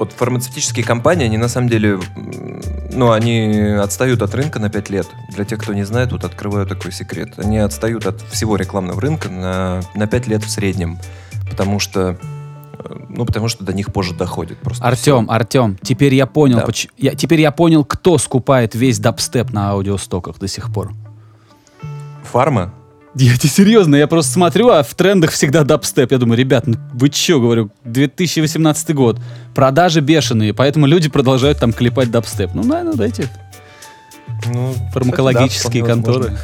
[0.00, 2.00] Вот фармацевтические компании, они на самом деле,
[2.90, 5.06] ну, они отстают от рынка на 5 лет.
[5.28, 7.34] Для тех, кто не знает, вот открываю такой секрет.
[7.36, 10.98] Они отстают от всего рекламного рынка на, на 5 лет в среднем.
[11.50, 12.16] Потому что,
[12.78, 14.82] э, ну, потому что до них позже доходит просто.
[14.82, 16.64] Артем, Артем, теперь я понял, Да.
[16.64, 20.92] поч- я, теперь я понял, кто скупает весь дабстеп на аудиостоках до сих пор.
[22.32, 22.72] Фарма?
[23.14, 26.12] Я тебе серьезно, я просто смотрю, а в трендах всегда дабстеп.
[26.12, 29.18] Я думаю, ребят, ну вы чё, говорю, 2018 год,
[29.54, 32.54] продажи бешеные, поэтому люди продолжают там клепать дабстеп.
[32.54, 33.28] Ну, наверное, дайте
[34.46, 36.18] Ну, фармакологические кстати, да, вполне конторы.
[36.18, 36.38] возможно.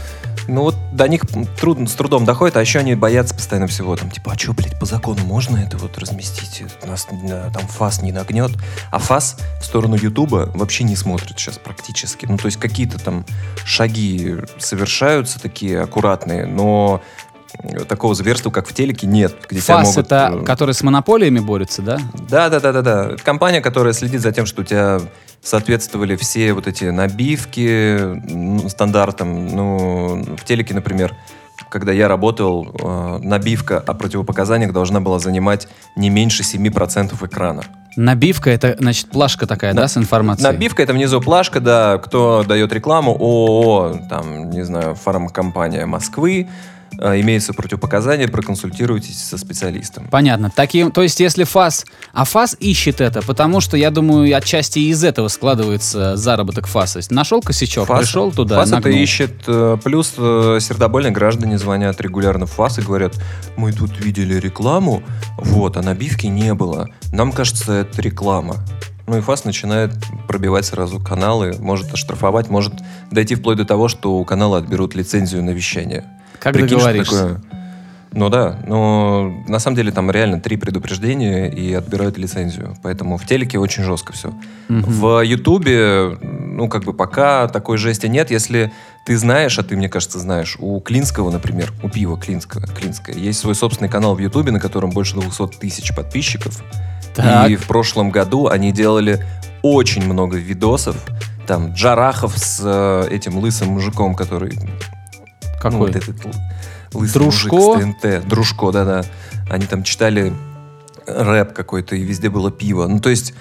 [0.48, 1.22] Ну вот до них
[1.58, 3.96] трудно, с трудом доходит, а еще они боятся постоянно всего.
[3.96, 6.62] Там типа, а что, блядь, по закону можно это вот разместить?
[6.84, 8.52] Нас э, там ФАС не нагнет.
[8.90, 12.26] А ФАС в сторону Ютуба вообще не смотрит сейчас практически.
[12.26, 13.24] Ну то есть какие-то там
[13.64, 17.02] шаги совершаются такие аккуратные, но
[17.88, 19.34] такого зверства, как в телеке, нет.
[19.48, 21.98] Где ФАС могут, это, э, который с монополиями борется, да?
[22.28, 23.16] Да, да, да, да, да.
[23.22, 25.00] Компания, которая следит за тем, что у тебя
[25.42, 29.46] соответствовали все вот эти набивки стандартам.
[29.48, 31.14] Ну, в телеке, например,
[31.70, 37.62] когда я работал, э, набивка о противопоказаниях должна была занимать не меньше 7% экрана.
[37.96, 40.46] Набивка это, значит, плашка такая, На- да, с информацией?
[40.46, 46.46] Набивка это внизу плашка, да, кто дает рекламу, ООО, там, не знаю, фармкомпания Москвы,
[46.98, 50.08] имеются противопоказания, проконсультируйтесь со специалистом.
[50.10, 50.50] Понятно.
[50.54, 51.84] Таким, то есть, если ФАС...
[52.12, 57.00] А ФАС ищет это, потому что, я думаю, отчасти из этого складывается заработок ФАСа.
[57.10, 59.02] Нашел косячок, ФАС- пришел туда, ФАС это нагнул.
[59.02, 63.14] ищет, э, плюс э, сердобольные граждане звонят регулярно в ФАС и говорят,
[63.56, 65.02] мы тут видели рекламу,
[65.38, 66.88] вот, а набивки не было.
[67.12, 68.56] Нам кажется, это реклама.
[69.06, 69.92] Ну и ФАС начинает
[70.26, 72.74] пробивать сразу каналы, может оштрафовать, может
[73.12, 76.04] дойти вплоть до того, что у канала отберут лицензию на вещание.
[76.46, 77.16] Как Прикинь, договоришься?
[77.16, 77.40] такое?
[78.12, 82.76] Ну да, но на самом деле там реально три предупреждения и отбирают лицензию.
[82.84, 84.32] Поэтому в телеке очень жестко все.
[84.68, 84.84] Мгм.
[84.84, 88.30] В Ютубе, ну как бы пока такой жести нет.
[88.30, 88.72] Если
[89.04, 93.40] ты знаешь, а ты, мне кажется, знаешь, у Клинского, например, у пива Клинского, Клинское, есть
[93.40, 96.62] свой собственный канал в Ютубе, на котором больше 200 тысяч подписчиков.
[97.16, 97.50] Так.
[97.50, 99.26] И в прошлом году они делали
[99.62, 100.96] очень много видосов.
[101.48, 104.56] Там Джарахов с э, этим лысым мужиком, который
[105.56, 105.78] ну, Какой?
[105.78, 106.16] вот этот
[106.94, 107.54] лысый Дружко?
[107.54, 108.28] мужик с ТНТ.
[108.28, 109.02] Дружко, да-да.
[109.50, 110.32] Они там читали
[111.06, 112.86] рэп какой-то, и везде было пиво.
[112.86, 113.34] Ну, то есть,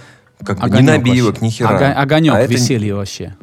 [0.43, 1.45] как бы, ни Огонек набивок, вообще.
[1.45, 1.75] ни хера.
[1.75, 3.35] Ога- огонек, а это, веселье вообще.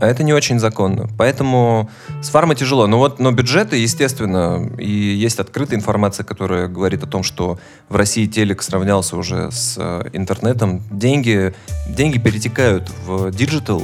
[0.00, 1.08] а это не очень законно.
[1.16, 1.88] Поэтому
[2.22, 2.86] с фармой тяжело.
[2.88, 7.94] Но вот, но бюджеты, естественно, и есть открытая информация, которая говорит о том, что в
[7.96, 10.82] России телек сравнялся уже с э, интернетом.
[10.90, 11.54] Деньги,
[11.88, 13.82] деньги перетекают в digital,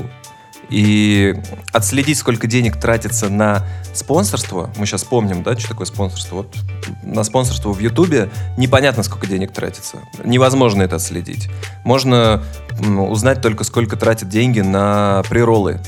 [0.70, 1.34] и
[1.72, 6.36] отследить, сколько денег тратится на спонсорство, мы сейчас помним, да, что такое спонсорство.
[6.36, 6.54] Вот
[7.02, 9.98] на спонсорство в Ютубе непонятно, сколько денег тратится.
[10.24, 11.48] Невозможно это отследить.
[11.84, 12.42] Можно
[12.80, 15.80] узнать только, сколько тратят деньги на приролы.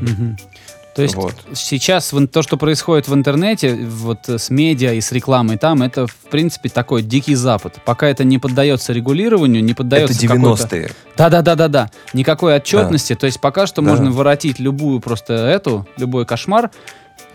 [0.00, 0.36] Мгм.
[0.94, 1.34] То есть Вот.
[1.54, 6.06] сейчас то, что происходит в интернете, вот э, с медиа и с рекламой там, это
[6.06, 7.78] в принципе такой дикий запад.
[7.86, 10.90] Пока это не поддается регулированию, не Это поддается какой-то- 90-е.
[11.16, 11.90] Да-да-да-да-да.
[12.12, 13.14] Никакой отчетности.
[13.14, 13.88] То есть пока что Да.
[13.90, 16.70] можно воротить любую просто эту, любой кошмар.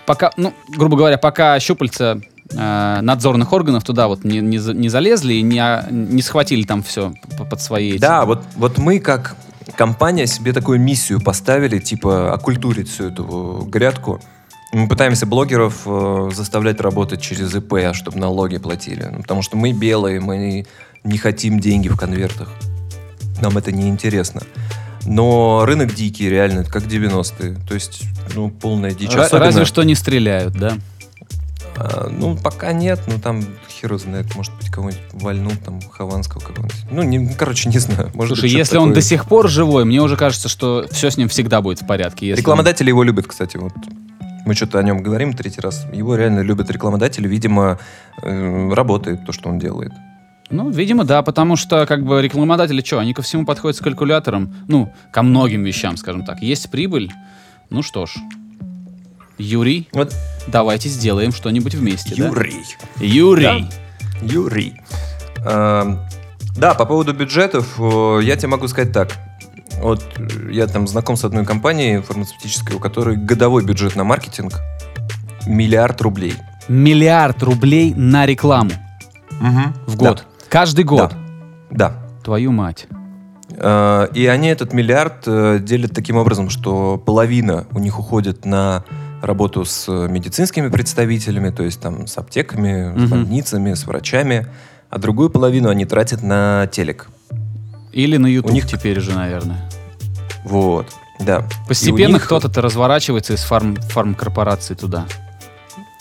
[0.05, 5.33] Пока, ну, грубо говоря, пока щупальца э, надзорных органов туда вот не, не, не залезли
[5.33, 7.13] и не, а, не схватили там все
[7.49, 7.99] под свои эти.
[7.99, 9.35] Да, вот, вот мы как
[9.75, 14.21] компания себе такую миссию поставили, типа окультурить всю эту грядку.
[14.73, 19.07] Мы пытаемся блогеров э, заставлять работать через ИП, чтобы налоги платили.
[19.11, 20.65] Ну, потому что мы белые, мы
[21.03, 22.49] не хотим деньги в конвертах.
[23.41, 24.41] Нам это не интересно.
[25.05, 27.55] Но рынок дикий, реально, как 90-е.
[27.67, 28.03] То есть,
[28.35, 29.11] ну, полная дичь.
[29.11, 30.73] Ра- Особенно- Разве что не стреляют, да?
[31.77, 36.75] А, ну, пока нет, ну там хер знает, может быть, кого-нибудь вальнут, там, Хованского какого-нибудь.
[36.91, 38.09] Ну, не, короче, не знаю.
[38.13, 38.95] Может Слушай, быть, если он такое.
[38.95, 42.27] до сих пор живой, мне уже кажется, что все с ним всегда будет в порядке.
[42.27, 43.73] Если Рекламодатели его любят, кстати, вот.
[44.45, 45.85] Мы что-то о нем говорим третий раз.
[45.93, 47.27] Его реально любят рекламодатели.
[47.27, 47.79] Видимо,
[48.23, 49.91] э, работает то, что он делает.
[49.91, 49.97] он-
[50.49, 54.53] Ну, видимо, да, потому что, как бы, рекламодатели что, они ко всему подходят с калькулятором,
[54.69, 56.41] ну, ко многим вещам, скажем так.
[56.41, 57.11] Есть прибыль,
[57.69, 58.11] ну что ж.
[59.37, 60.13] Юрий, Вот
[60.47, 62.27] давайте сделаем что-нибудь вместе, да?
[62.27, 62.55] Юрий.
[62.99, 63.69] Юрий.
[64.21, 64.81] Юрий.
[65.45, 65.99] Эм,
[66.57, 69.13] Да, по поводу бюджетов, э, я тебе могу сказать так.
[69.79, 74.53] Вот э, я там знаком с одной компанией фармацевтической, у которой годовой бюджет на маркетинг
[75.45, 76.33] миллиард рублей.
[76.67, 78.71] Миллиард рублей на рекламу
[79.85, 80.25] в год.
[80.49, 81.13] Каждый год.
[81.69, 81.93] Да.
[82.23, 82.87] Твою мать.
[83.51, 85.23] Э, И они этот миллиард
[85.63, 88.83] делят таким образом, что половина у них уходит на
[89.21, 93.09] работу с медицинскими представителями, то есть там с аптеками, с Мгм.
[93.09, 94.47] больницами, с врачами,
[94.89, 97.07] а другую половину они тратят на телек.
[97.93, 99.69] Или на YouTube У них- теперь уже, наверное.
[100.43, 100.87] Вот,
[101.19, 101.45] да.
[101.67, 105.05] Постепенно них- кто-то-то разворачивается из фарм, фармкорпорации туда.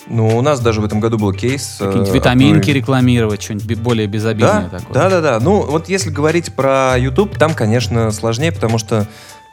[0.09, 1.76] Ну, у нас даже в этом году был кейс.
[1.81, 4.94] Какие-нибудь э, витаминки одной- рекламировать, что-нибудь более безобидное Да, такое.
[4.94, 5.40] да, да, да.
[5.40, 9.09] Ну, вот если говорить про YouTube, там, конечно, сложнее, потому что,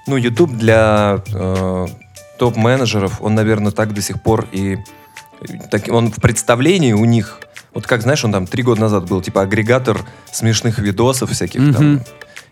[0.05, 1.87] ну, YouTube для э,
[2.37, 4.77] топ-менеджеров, он, наверное, так до сих пор и
[5.71, 7.39] так, он в представлении у них,
[7.73, 11.93] вот как, знаешь, он там три года назад был, типа, агрегатор смешных видосов всяких там
[11.93, 12.03] Мгм.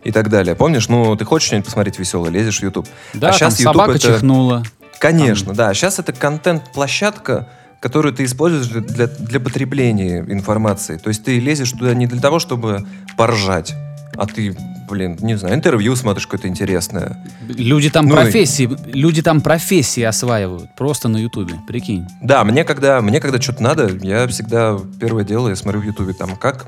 [0.03, 0.55] и так далее.
[0.55, 2.87] Помнишь, ну, ты хочешь что-нибудь посмотреть веселое, лезешь в YouTube.
[3.13, 3.99] Да, а там сейчас YouTube собака это...
[3.99, 4.63] чихнула.
[4.99, 5.73] Конечно, да.
[5.73, 10.97] Сейчас это контент-площадка, которую ты используешь для, для потребления информации.
[10.97, 12.85] То есть ты лезешь туда не для того, чтобы
[13.17, 13.73] поржать,
[14.17, 14.55] а ты,
[14.89, 17.17] блин, не знаю, интервью смотришь какое-то интересное.
[17.47, 22.05] Люди там Ну и- профессии, люди там профессии осваивают, просто на Ютубе, прикинь.
[22.21, 26.13] Да, мне когда, мне когда что-то надо, я всегда первое дело, я смотрю в Ютубе,
[26.13, 26.67] там, как,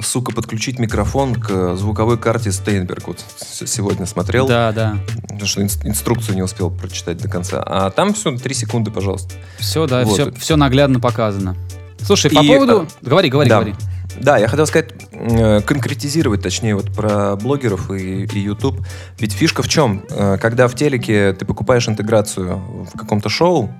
[0.00, 3.08] сука, подключить микрофон к звуковой карте Стейнберг.
[3.08, 4.96] Вот сегодня смотрел, Да, да.
[5.22, 7.62] потому что инс- инструкцию не успел прочитать до конца.
[7.64, 9.34] А там все, три секунды, пожалуйста.
[9.58, 10.14] Все, да, Вот.
[10.14, 11.56] все, все наглядно показано.
[12.00, 12.80] Слушай, по И, поводу...
[13.02, 13.56] а, Говори, говори, да.
[13.60, 13.74] говори.
[14.20, 18.76] Да, я хотел сказать, э, конкретизировать, точнее, вот про блогеров и, и YouTube.
[19.18, 20.04] Ведь фишка в чем?
[20.10, 22.56] Э, Когда в телеке ты покупаешь интеграцию
[22.92, 23.70] в каком-то шоу,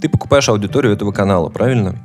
[0.00, 1.96] ты покупаешь аудиторию этого канала, правильно?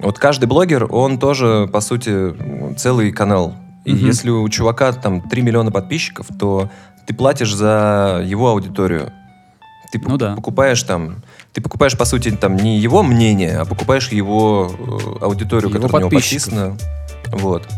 [0.00, 2.34] Вот каждый блогер, он тоже, по сути,
[2.76, 3.54] целый канал.
[3.84, 4.06] И Мгм.
[4.06, 6.70] если у чувака там 3 миллиона подписчиков, то
[7.06, 9.12] ты платишь за его аудиторию.
[9.92, 10.34] Ты Ну да.
[10.34, 11.16] покупаешь там,
[11.52, 14.72] ты покупаешь, по сути, там не его мнение, а покупаешь его
[15.20, 16.76] э, аудиторию, Его которая у него подписана.
[17.30, 17.68] Вот.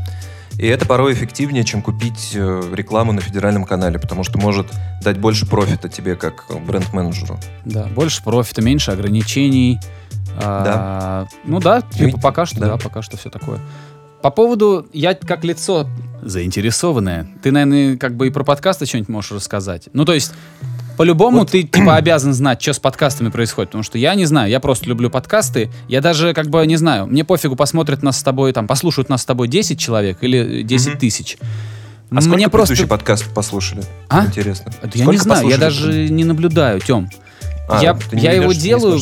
[0.58, 4.68] И это порой эффективнее, чем купить э, рекламу на федеральном канале, потому что может
[5.02, 7.38] дать больше профита тебе, как э, бренд-менеджеру.
[7.64, 9.80] Да, больше профита, меньше ограничений.
[10.37, 12.66] А, Ну да, Ну и- типа пока что, да.
[12.68, 12.76] да.
[12.76, 13.58] пока что все такое.
[14.22, 15.87] По поводу, я как лицо
[16.22, 19.88] заинтересованное, ты, наверное, как бы и про подкасты что-нибудь можешь рассказать.
[19.92, 20.32] Ну, то есть,
[20.96, 21.50] по-любому Вот.
[21.50, 24.87] ты, типа, обязан знать, что с подкастами происходит, потому что я не знаю, я просто
[24.87, 28.66] люблю подкасты, я даже, как бы, не знаю, мне пофигу, посмотрят нас с тобой, там,
[28.66, 30.98] послушают нас с тобой 10 человек или 10 Мгм.
[30.98, 31.37] тысяч.
[32.11, 32.74] А сколько мне просто...
[32.74, 33.83] предыдущий подкаст послушали?
[34.09, 34.26] А?
[34.26, 34.72] Интересно.
[34.83, 37.09] Это я не знаю, я даже не наблюдаю, Тем.
[37.68, 39.00] А, я- я его делаю-?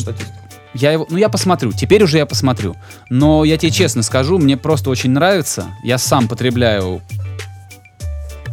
[0.73, 2.75] Я его, ну я посмотрю, теперь уже я посмотрю.
[3.11, 5.65] Но я тебе честно скажу, мне просто очень нравится.
[5.83, 7.01] Я сам потребляю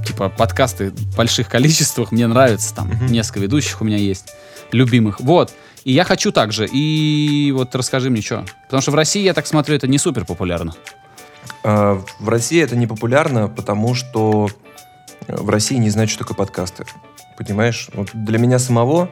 [0.07, 3.07] типа подкасты в больших количествах, мне нравится там Мгм.
[3.07, 4.27] несколько ведущих у меня есть
[4.73, 5.21] любимых.
[5.21, 5.53] Вот.
[5.85, 6.67] И я хочу также.
[6.71, 8.45] И вот расскажи мне что.
[8.67, 10.75] Потому что в России, я так смотрю, это не супер популярно.
[11.65, 14.49] А, В России это не популярно, потому что
[15.27, 16.85] э, в России не знают, что такое подкасты.
[17.39, 17.89] Понимаешь?
[17.95, 19.09] Вот для меня самого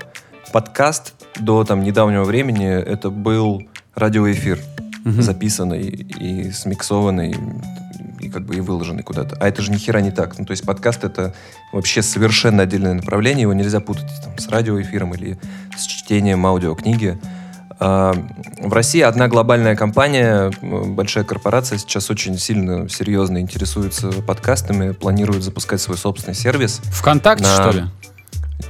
[0.52, 3.62] подкаст до там, недавнего времени это был
[3.94, 4.60] радиоэфир,
[5.04, 5.22] Мгм.
[5.22, 7.34] записанный и смиксованный,
[8.38, 9.36] как бы и выложенный куда-то.
[9.40, 10.38] А это же ни хера не так.
[10.38, 11.34] Ну, то есть подкаст это
[11.72, 15.38] вообще совершенно отдельное направление, его нельзя путать там, с радиоэфиром или
[15.76, 17.18] с чтением аудиокниги.
[17.80, 18.12] А,
[18.62, 25.80] В России одна глобальная компания, большая корпорация, сейчас очень сильно, серьезно интересуется подкастами, планирует запускать
[25.80, 26.80] свой собственный сервис.
[26.92, 27.84] ВКонтакте, На- что ли?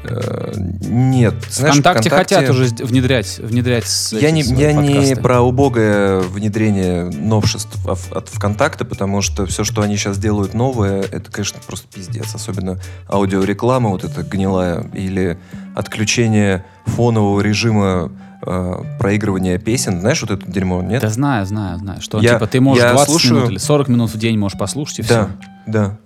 [0.05, 6.21] Э, Нет, знаешь, ВКонтакте, ВКонтакте- хотят уже внедрять, внедрять Я не, я не про убогое
[6.21, 11.87] внедрение новшеств от, ВКонтакта, потому что все, что они сейчас делают новое, это, конечно, просто
[11.93, 12.35] пиздец.
[12.35, 15.39] Особенно аудиореклама вот эта гнилая или
[15.75, 18.13] отключение фонового режима
[18.47, 20.01] э, проигрывания песен.
[20.01, 21.01] Знаешь вот это дерьмо, нет?
[21.03, 22.01] Да знаю, знаю, знаю.
[22.01, 24.59] Что, Я- типа, ты можешь я 20 слушаю- минут или 40 минут в день можешь
[24.59, 25.29] послушать, и Да, все.
[25.67, 25.99] да.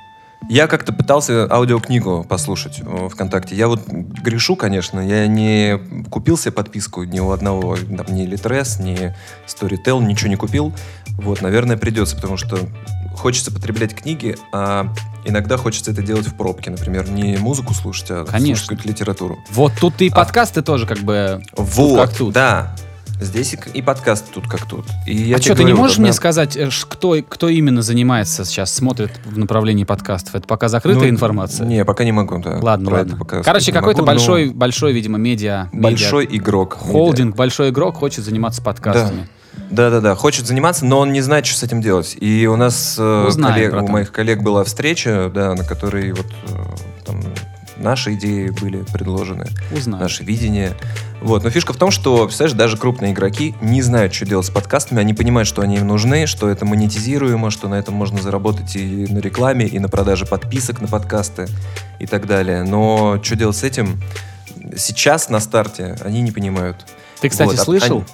[0.49, 3.55] Я как-то пытался аудиокнигу послушать э, ВКонтакте.
[3.55, 5.79] Я вот грешу, конечно, я не
[6.11, 9.15] купил себе подписку ни у одного, там, ни Litres, ни
[9.47, 10.73] Storytel, ничего не купил.
[11.17, 12.59] Вот, наверное, придется, потому что
[13.15, 14.93] хочется потреблять книги, а
[15.25, 18.47] иногда хочется это делать в пробке, например, не музыку слушать, а Конечно.
[18.57, 19.39] слушать какую-то литературу.
[19.51, 20.15] Вот тут и А.
[20.15, 21.43] подкасты тоже как бы...
[21.57, 22.33] Вот, как тут.
[22.35, 22.75] да.
[23.23, 24.85] Здесь и, и подкаст тут как тут.
[25.07, 27.49] И я а что, ты не говорю, вот можешь мне одна- сказать, э, кто, кто
[27.49, 30.35] именно занимается сейчас, смотрит в направлении подкастов?
[30.35, 31.67] Это пока закрытая Ну, информация?
[31.67, 32.59] Не, пока не могу, да.
[32.61, 33.17] Ладно, Про ладно.
[33.17, 36.75] пока Короче, какой-то могу, но большой, большой, видимо, медиа, медиа Большой игрок.
[36.75, 39.29] холдинг, большой игрок хочет заниматься подкастами.
[39.71, 42.17] Да-да-да, хочет заниматься, но он не знает, что с этим делать.
[42.21, 43.89] И у нас э, Узнаем, коллег- братан.
[43.89, 46.57] у моих коллег была встреча, да, на которой вот э,
[47.07, 47.21] там,
[47.83, 50.03] наши идеи были предложены, Узнаю.
[50.03, 50.75] наше видение.
[51.21, 51.45] Вот.
[51.45, 55.01] Но фишка в том, что, представляешь, даже крупные игроки не знают, что делать с подкастами.
[55.01, 59.07] Они понимают, что они им нужны, что это монетизируемо, что на этом можно заработать и
[59.09, 61.47] на рекламе, и на продаже подписок на подкасты
[62.01, 62.65] и так далее.
[62.65, 64.01] Но что делать с этим?
[64.77, 66.87] Сейчас на старте они не понимают.
[67.21, 67.97] Ты, кстати, Вот, а- слышал?
[67.99, 68.07] они-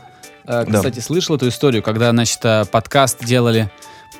[0.46, 0.78] э, Да.
[0.78, 3.70] Кстати, слышал эту историю, когда, значит, э, подкаст делали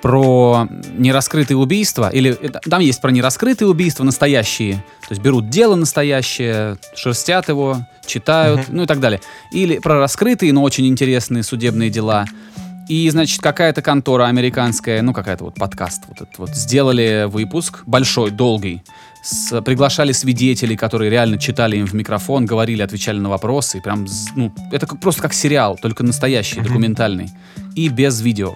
[0.02, 2.32] про нераскрытые убийства, или
[2.68, 8.76] там есть про нераскрытые убийства настоящие, то есть берут дело настоящее, шерстят его, читают, Мгм.
[8.76, 9.20] ну и так далее.
[9.52, 12.26] Или про раскрытые, но очень интересные судебные дела.
[12.88, 18.30] И, значит, какая-то контора американская, ну, какая-то вот подкаст, вот этот вот, сделали выпуск, большой,
[18.30, 18.82] долгий,
[19.22, 24.06] с- приглашали свидетелей, которые реально читали им в микрофон, говорили, отвечали на вопросы, и прям,
[24.36, 27.28] ну, это как, просто как сериал, только настоящий, документальный,
[27.74, 28.54] и без видео.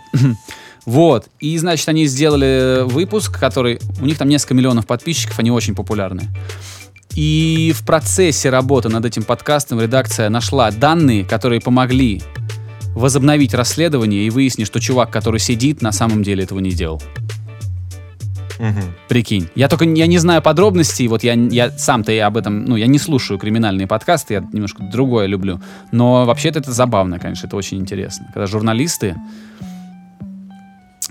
[0.85, 5.75] Вот, и, значит, они сделали выпуск, который, у них там несколько миллионов подписчиков, они очень
[5.75, 6.23] популярны.
[7.15, 12.23] И в процессе работы над этим подкастом редакция нашла данные, которые помогли
[12.95, 17.03] возобновить расследование и выяснить, что чувак, который сидит, на самом деле этого не делал.
[18.59, 18.95] Мгм.
[19.09, 19.49] Прикинь.
[19.55, 22.87] Я только я не знаю подробностей, вот я, я сам-то я об этом, ну, я
[22.87, 25.61] не слушаю криминальные подкасты, я немножко другое люблю.
[25.91, 28.27] Но вообще-то это забавно, конечно, это очень интересно.
[28.33, 29.17] Когда журналисты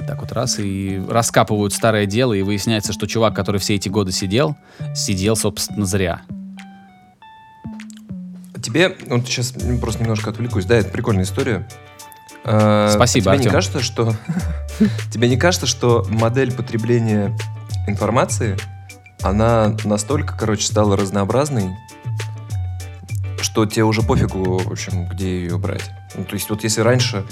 [0.02, 4.12] так вот раз и раскапывают старое дело, и выясняется, что чувак, который все эти годы
[4.12, 4.56] сидел,
[4.96, 6.22] сидел, собственно, зря.
[8.62, 11.68] Тебе, вот сейчас просто немножко отвлекусь, да, это прикольная история.
[12.44, 13.52] Э, Спасибо, Тебе не Артем.
[13.52, 14.14] кажется, что
[15.12, 17.36] тебе не кажется, что модель потребления
[17.88, 18.58] информации,
[19.22, 21.76] она настолько, короче, стала разнообразной,
[23.42, 25.90] что тебе уже пофигу, в общем, где ее брать.
[26.16, 27.26] Ну, то есть вот если раньше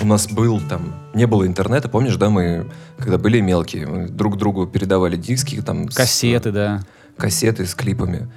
[0.00, 2.66] у нас был там, не было интернета, помнишь, да, мы,
[2.98, 6.80] когда были мелкие, мы друг другу передавали диски, там, с- Кассеты, да.
[7.16, 8.30] кассеты с клипами.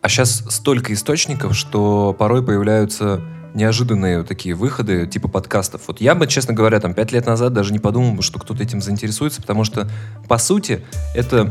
[0.00, 3.20] А сейчас столько источников, что порой появляются
[3.54, 5.82] неожиданные вот такие выходы, типа подкастов.
[5.86, 8.82] Вот я бы, честно говоря, там пять лет назад даже не подумал что кто-то этим
[8.82, 9.88] заинтересуется, потому что,
[10.28, 10.84] по сути,
[11.14, 11.48] это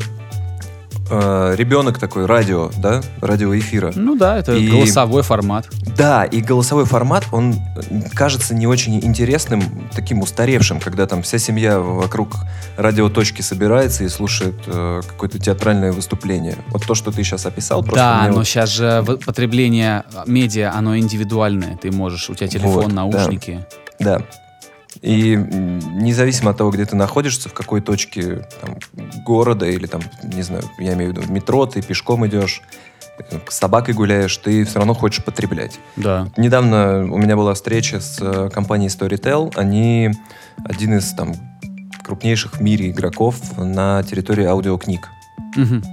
[1.10, 3.91] э, ребенок такой радио, да, радиоэфира.
[3.95, 5.68] Ну да, это И- голосовой формат.
[5.97, 7.54] Да, и голосовой формат, он
[7.89, 9.62] э, кажется не очень интересным,
[9.95, 12.34] таким устаревшим, когда там вся семья вокруг
[12.78, 16.56] радиоточки собирается и слушает э, какое-то театральное выступление.
[16.70, 20.97] Вот то, что ты сейчас описал, просто Да, но вот- сейчас же потребление медиа, оно
[20.97, 21.78] индивидуальное.
[21.78, 22.93] Ты можешь, у тебя телефон, Вот, да.
[22.95, 23.66] наушники.
[23.99, 24.22] Да.
[25.04, 28.78] И независимо от того, где ты находишься, в какой точке там,
[29.26, 32.62] города или там, не знаю, я имею в виду метро, ты пешком идешь,
[33.49, 35.78] с собакой гуляешь, ты все равно хочешь потреблять.
[35.97, 36.30] Да.
[36.38, 39.51] Недавно у меня была встреча с э, компанией Storytel.
[39.56, 40.10] Они
[40.64, 41.34] один из там
[42.04, 45.10] крупнейших в мире игроков на территории аудиокниг.
[45.56, 45.84] Мгм.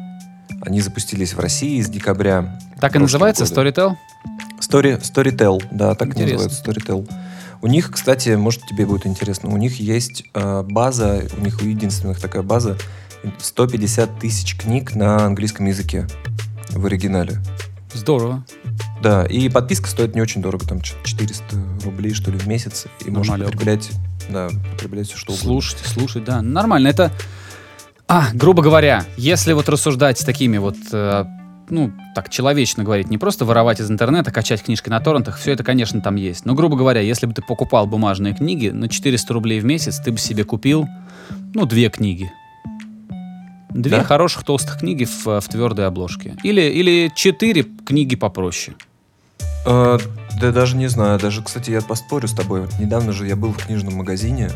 [0.63, 2.59] Они запустились в России с декабря.
[2.81, 3.71] Так и называется года.
[3.71, 3.97] Storytel?
[4.61, 6.45] Story, Storytel, да, так и Интересно.
[6.45, 7.11] называется Storytel.
[7.63, 11.65] У них, кстати, может тебе будет интересно, у них есть э, база, у них у
[11.65, 12.77] единственных такая база,
[13.39, 16.07] 150 тысяч книг на английском языке
[16.71, 17.39] в оригинале.
[17.93, 18.45] Здорово.
[19.03, 22.87] Да, и подписка стоит не очень дорого, там ч- 400 рублей, что ли, в месяц.
[23.05, 23.91] И можно потреблять,
[24.31, 25.49] да, потреблять все, что угодно.
[25.51, 26.41] Слушать, слушать, да.
[26.41, 26.89] Нормально.
[26.89, 27.13] Это,
[28.09, 31.25] а, грубо говоря, если вот рассуждать с такими вот, э,
[31.71, 35.65] ну, так, человечно говорить, не просто воровать из интернета, качать книжки на торрентах, все это,
[35.65, 36.45] конечно, там есть.
[36.45, 40.13] Но, грубо говоря, если бы ты покупал бумажные книги на 400 рублей в месяц, ты
[40.13, 40.87] бы себе купил,
[41.55, 42.31] ну, две книги.
[43.71, 44.05] Две Да?
[44.05, 46.37] хороших толстых книги в, в твердой обложке.
[46.43, 48.77] Или, или четыре книги попроще.
[49.65, 49.99] Э,
[50.41, 52.63] да даже не знаю, даже, кстати, я поспорю с тобой.
[52.63, 54.51] Вот недавно же я был в книжном магазине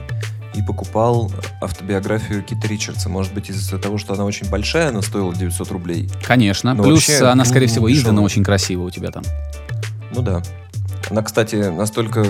[0.54, 1.30] и покупал
[1.60, 3.08] автобиографию Кита Ричардса.
[3.08, 6.08] Может быть, из-за того, что она очень большая, она стоила 900 рублей.
[6.24, 6.74] Конечно.
[6.74, 8.02] Ну, Плюс вообще, она, ну, скорее всего, дешевая.
[8.12, 9.22] издана очень красиво у тебя там.
[10.14, 10.42] Ну да.
[11.10, 12.24] Она, кстати, настолько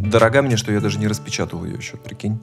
[0.00, 2.40] дорога мне, что я даже не распечатал ее еще, прикинь.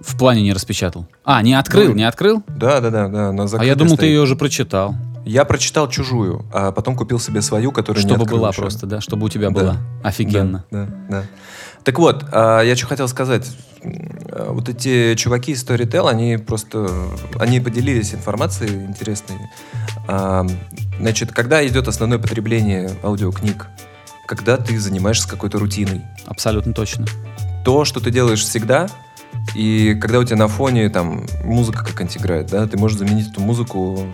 [0.00, 1.06] В плане не распечатал.
[1.24, 2.42] А, не открыл, Ну, не открыл?
[2.48, 3.28] Да, да, да, да.
[3.30, 4.10] Она А я думал, ты стоит.
[4.10, 4.94] ее уже прочитал.
[5.24, 8.62] Я прочитал чужую, а потом купил себе свою, которая не Чтобы открыл была еще.
[8.62, 9.00] просто, да?
[9.00, 9.54] Чтобы у тебя Да.
[9.54, 9.76] была.
[10.02, 10.64] Офигенно.
[10.70, 11.22] Да, да, да.
[11.88, 13.50] Так вот, а, я что хотел сказать.
[13.82, 16.86] Вот эти чуваки из Storytel, они просто...
[17.40, 19.38] Они поделились информацией интересной.
[20.06, 20.46] А,
[21.00, 23.68] Значит, когда идет основное потребление аудиокниг?
[24.26, 26.02] Когда ты занимаешься какой-то рутиной.
[26.26, 27.06] Абсолютно точно.
[27.64, 28.88] То, что ты делаешь всегда,
[29.54, 33.40] и когда у тебя на фоне там музыка как играет, да, ты можешь заменить эту
[33.40, 34.06] музыку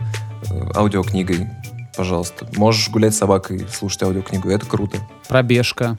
[0.48, 1.50] э, аудиокнигой,
[1.96, 2.46] пожалуйста.
[2.56, 4.98] Можешь гулять с собакой, слушать аудиокнигу, это круто.
[5.26, 5.96] Пробежка,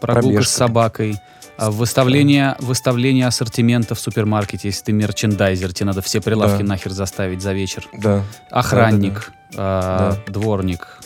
[0.00, 0.50] прогулка Пробежка.
[0.50, 1.16] с собакой,
[1.56, 6.68] а, выставление, выставление ассортимента в супермаркете, если ты мерчендайзер, тебе надо все прилавки Да.
[6.68, 7.86] нахер заставить за вечер.
[7.92, 8.22] Да.
[8.50, 10.98] Охранник, а, дворник.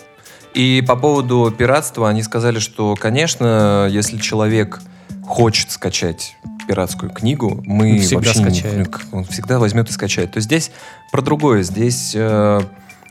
[0.55, 4.81] И по поводу пиратства они сказали, что, конечно, если человек
[5.27, 8.91] хочет скачать пиратскую книгу, мы Он всегда вообще не- скачает.
[9.13, 10.33] он всегда возьмет и скачает.
[10.33, 10.71] То есть здесь
[11.13, 11.63] про другое.
[11.63, 12.61] Здесь э,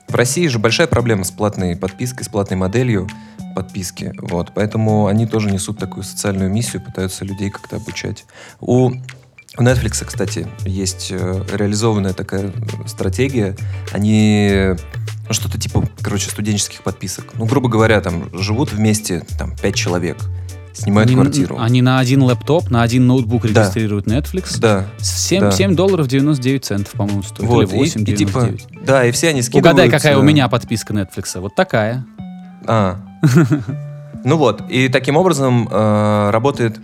[0.08, 3.08] в России же большая проблема с платной подпиской, с платной моделью
[3.56, 4.14] подписки.
[4.18, 4.52] Вот.
[4.54, 8.26] Поэтому они тоже несут такую социальную миссию, пытаются людей как-то обучать.
[8.60, 8.92] У
[9.58, 12.52] у Netflix, кстати, есть э, реализованная такая
[12.88, 13.56] стратегия.
[13.94, 14.76] Они
[15.28, 17.32] ну, что-то типа, короче, студенческих подписок.
[17.36, 20.18] Ну, грубо говоря, там живут вместе там пять человек,
[20.76, 21.58] снимают они, квартиру.
[21.60, 23.62] они на один лэптоп, на один ноутбук Да.
[23.64, 24.60] регистрируют Netflix.
[24.60, 24.86] Да.
[25.00, 25.52] 7, да.
[25.52, 27.48] 7 долларов 99 центов, по-моему, стоит.
[27.48, 28.68] Вот, Или и- 8, и, типа, 99.
[28.86, 29.66] да, и все они скидывают...
[29.74, 31.40] Угадай, какая у меня подписка Netflix.
[31.40, 32.06] Вот такая.
[32.68, 32.98] А.
[34.28, 36.80] Ну вот, и таким образом э, работает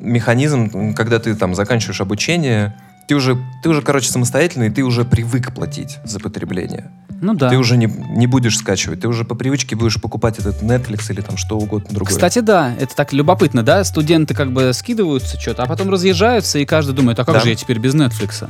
[0.00, 2.74] механизм, когда ты там заканчиваешь обучение,
[3.08, 6.90] ты уже, ты уже, короче, самостоятельный, ты уже привык платить за потребление.
[7.20, 7.48] Ну да.
[7.50, 11.20] Ты уже не, не будешь скачивать, ты уже по привычке будешь покупать этот Netflix или
[11.20, 12.14] там что угодно другое.
[12.14, 13.84] Кстати, да, это так любопытно, да?
[13.84, 17.40] Студенты как бы скидываются что-то, а потом разъезжаются, и каждый думает, а как Да.
[17.40, 18.48] же я теперь без Netflix?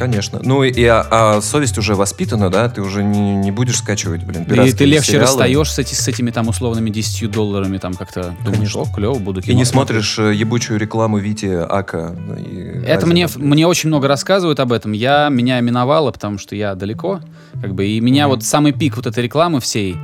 [0.00, 0.40] Конечно.
[0.42, 2.68] Ну и а, а совесть уже воспитана, да?
[2.68, 5.26] Ты уже не, не будешь скачивать, блин, И ты легче сериалы.
[5.26, 8.80] расстаешь с, эти- с этими там условными 10 долларами, там как-то думаешь, Конечно.
[8.82, 10.04] о, клево, буду И кино не смотреть».
[10.06, 12.16] смотришь э, ебучую рекламу Вити Ака.
[12.38, 13.48] и Это Азера, мне, блин.
[13.48, 14.92] мне очень много рассказывают об этом.
[14.92, 17.20] Я меня миновало, потому что я далеко.
[17.60, 18.36] Как бы, и меня Мгм.
[18.36, 19.96] вот самый пик вот этой рекламы всей,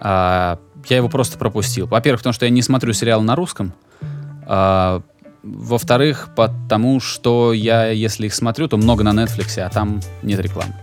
[0.00, 0.58] а,
[0.88, 1.86] я его просто пропустил.
[1.86, 3.72] Во-первых, потому что я не смотрю сериал на русском.
[4.46, 5.02] А,
[5.42, 10.74] во-вторых, потому что я, если их смотрю, то много на Netflix, а там нет рекламы.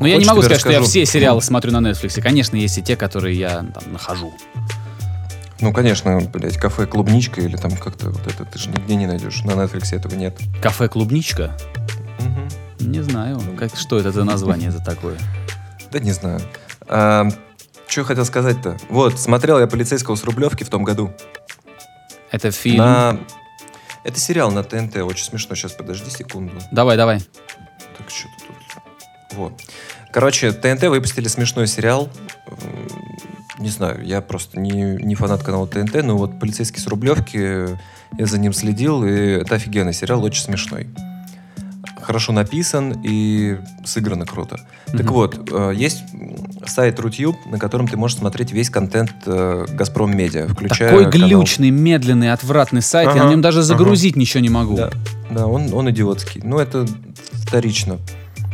[0.00, 0.90] Но я не Хочешь, могу сказать, что я расскажу?
[0.90, 2.20] все сериалы смотрю на Netflix.
[2.20, 4.34] Конечно, есть и те, которые я там нахожу.
[5.60, 9.42] Ну, конечно, блядь, кафе «Клубничка» или там как-то вот это ты же нигде не найдешь.
[9.44, 10.38] На Netflix этого нет.
[10.60, 11.56] Кафе «Клубничка»?
[12.20, 12.90] Мгм.
[12.92, 13.40] Не знаю.
[13.58, 15.16] Как, что это за название за такое?
[15.92, 16.40] Да не знаю.
[17.86, 18.76] что хотел сказать-то?
[18.90, 21.14] Вот, смотрел я «Полицейского с Рублевки» в том году.
[22.30, 22.78] Это фильм...
[22.78, 23.18] На...
[24.04, 25.56] Это сериал на ТНТ, очень смешно.
[25.56, 26.52] Сейчас, подожди секунду.
[26.70, 27.20] Давай, давай.
[27.98, 29.36] Так, что тут?
[29.36, 29.60] Вот.
[30.12, 32.08] Короче, ТНТ выпустили смешной сериал.
[33.58, 37.78] Не знаю, я просто не, не фанат канала ТНТ, но вот «Полицейский с Рублевки»,
[38.18, 40.86] я за ним следил, и это офигенный сериал, очень смешной.
[42.06, 44.60] Хорошо написан и сыграно круто.
[44.86, 45.12] Так Мгм.
[45.12, 46.04] вот, э, есть
[46.64, 51.28] сайт Рутюб, на котором ты можешь смотреть весь контент э, «Газпром Медиа», включая Такой канал-
[51.28, 53.08] глючный, медленный, отвратный сайт.
[53.08, 53.66] я Ага, на нем даже ага.
[53.66, 54.76] загрузить ничего не могу.
[54.76, 54.90] Да,
[55.30, 56.40] да он, он идиотский.
[56.44, 56.86] Но это
[57.32, 57.98] вторично.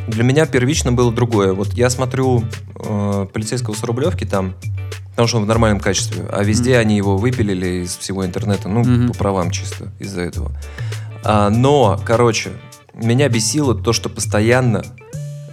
[0.08, 1.52] Для меня первично было другое.
[1.52, 2.44] Вот я смотрю
[2.76, 4.54] э, полицейского с Рублевки там,
[5.10, 8.80] потому что он в нормальном качестве, а везде они его выпилили из всего интернета, ну,
[8.80, 9.08] Мгм.
[9.08, 10.52] по правам чисто из-за этого.
[11.22, 12.50] А, но, короче,
[12.94, 14.82] меня бесило то, что постоянно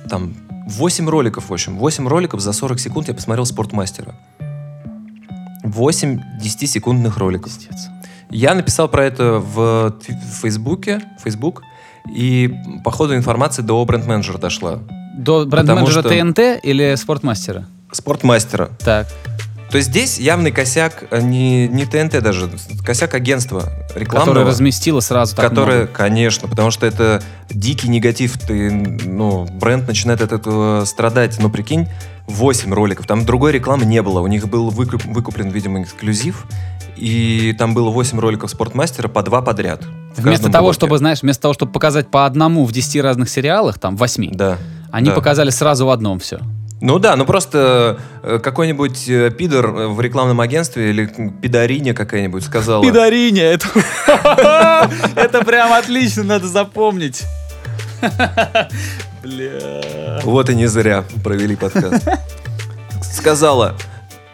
[0.09, 0.33] там
[0.67, 4.15] 8 роликов, в общем, 8 роликов за 40 секунд я посмотрел «Спортмастера».
[5.63, 7.51] 8 10-секундных роликов.
[7.53, 7.87] Пиздец.
[8.31, 11.63] Я написал про это в, в Фейсбуке, Facebook,
[12.13, 14.79] и по ходу информации до бренд-менеджера дошла.
[15.17, 17.67] До бренд-менеджера что- ТНТ или спортмастера?
[17.91, 18.69] Спортмастера.
[18.79, 19.07] Так.
[19.69, 22.49] То есть здесь явный косяк, э, не, не ТНТ даже,
[22.83, 24.31] косяк агентства рекламного.
[24.31, 25.91] Которая разместила сразу так Которое, много.
[25.93, 28.37] конечно, потому что это дикий негатив.
[28.39, 31.37] Ты, ну, бренд начинает от этого страдать.
[31.39, 31.87] Ну, прикинь,
[32.27, 33.05] 8 роликов.
[33.05, 34.21] Там другой рекламы не было.
[34.21, 36.45] У них был выкуп- выкуплен, видимо, эксклюзив.
[36.97, 39.83] И там было 8 роликов Спортмастера по два подряд.
[40.17, 40.75] Вместо того, блоке.
[40.75, 44.31] чтобы, знаешь, вместо того, чтобы показать по одному в 10 разных сериалах, там, в 8,
[44.33, 44.57] Да.
[44.91, 45.15] они да.
[45.15, 46.39] показали сразу в одном все.
[46.81, 51.93] Ну да, ну просто э, какой-нибудь э, пидор э, в рекламном агентстве или м, пидориня
[51.93, 52.81] какая-нибудь сказала...
[52.81, 53.67] Пидориня, это...
[55.15, 57.23] Это прям отлично, надо запомнить.
[59.23, 60.21] Бля.
[60.23, 62.07] Вот и не зря провели подкаст.
[63.01, 63.75] Сказала,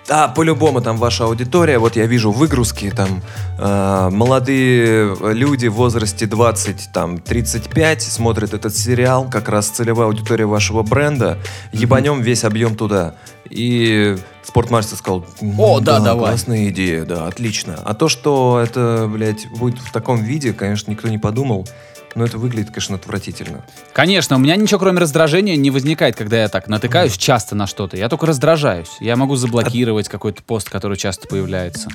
[0.08, 3.22] а, по-любому там ваша аудитория, вот я вижу выгрузки, там,
[3.58, 10.46] э, молодые люди в возрасте 20, там, 35 смотрят этот сериал, как раз целевая аудитория
[10.46, 11.40] вашего бренда,
[11.72, 13.16] ебанем весь объем туда.
[13.50, 16.32] И спортмастер сказал, «М, О, да, давай».
[16.32, 17.80] классная идея, да, отлично.
[17.84, 21.68] А то, что это, блядь, будет в таком виде, конечно, никто не подумал,
[22.16, 23.64] но это выглядит, конечно, отвратительно.
[23.94, 27.98] Конечно, у меня ничего кроме раздражения не возникает, когда я так натыкаюсь часто на что-то.
[27.98, 28.90] Я только раздражаюсь.
[29.02, 31.90] Я могу заблокировать какой-то пост, который часто появляется.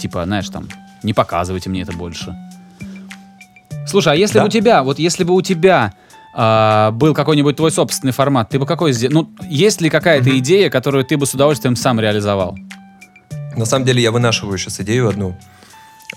[0.00, 0.68] Типа, знаешь, там,
[1.02, 2.34] не показывайте мне это больше.
[3.86, 4.40] Слушай, а если Да.
[4.42, 5.92] бы у тебя, вот если бы у тебя
[6.38, 9.14] а, был какой-нибудь твой собственный формат, ты бы какой сделал?
[9.14, 12.58] Ну, есть ли какая-то идея, которую ты бы с удовольствием сам реализовал?
[13.56, 15.34] На самом деле я вынашиваю сейчас идею одну.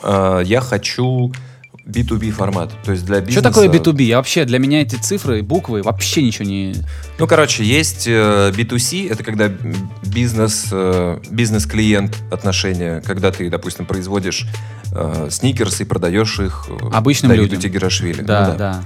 [0.01, 1.31] А, Я хочу
[1.89, 2.71] B2B формат.
[2.83, 3.39] То есть для бизнеса...
[3.39, 4.03] Что такое B2B?
[4.03, 6.75] Я вообще, для меня эти цифры, буквы вообще ничего не...
[7.17, 9.51] Ну, короче, есть э, B2C, это когда
[10.03, 14.45] бизнес, э, бизнес-клиент отношения, когда ты, допустим, производишь
[14.93, 17.61] э, сникерсы и продаешь их э, Обычным Давиду людям.
[17.61, 18.21] Тигерашвили.
[18.21, 18.83] Да, Ну да.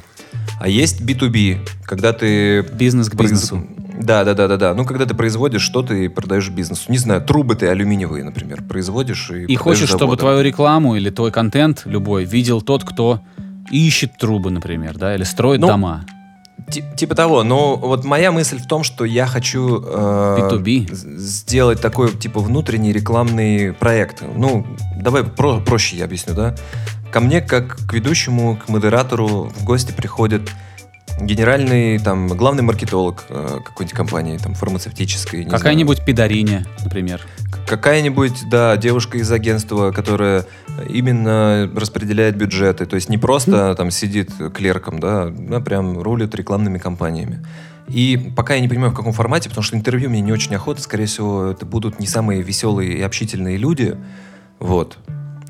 [0.59, 2.61] А есть B2B, когда ты...
[2.61, 3.67] Бизнес к произ- бизнесу.
[4.01, 4.73] Да, да, да, да, да.
[4.73, 6.91] Ну, когда ты производишь что-то и продаешь бизнесу.
[6.91, 10.19] Не знаю, трубы ты алюминиевые, например, производишь и И хочешь, чтобы заводам.
[10.19, 13.21] твою рекламу или твой контент любой видел тот, кто
[13.71, 16.05] ищет трубы, например, да, или строит Ну, дома.
[16.71, 20.93] Ти- Типа того, но вот моя мысль в том, что я хочу э, B2B.
[20.93, 24.23] з- сделать такой типа внутренний рекламный проект.
[24.35, 24.65] Ну,
[24.97, 26.55] давай про- проще я объясню, да.
[27.11, 30.51] Ко мне, как к ведущему, к модератору в гости приходит
[31.19, 35.45] генеральный, там, главный маркетолог э, какой-нибудь компании, там, фармацевтической.
[35.45, 37.21] Какая-нибудь пидориня, например.
[37.67, 40.45] Какая-нибудь, да, девушка из агентства, которая
[40.89, 42.85] именно распределяет бюджеты.
[42.85, 47.45] То есть не просто там сидит клерком, да, а прям рулит рекламными кампаниями.
[47.87, 50.81] И пока я не понимаю, в каком формате, потому что интервью мне не очень охота,
[50.81, 53.97] скорее всего, это будут не самые веселые и общительные люди.
[54.59, 54.97] Вот.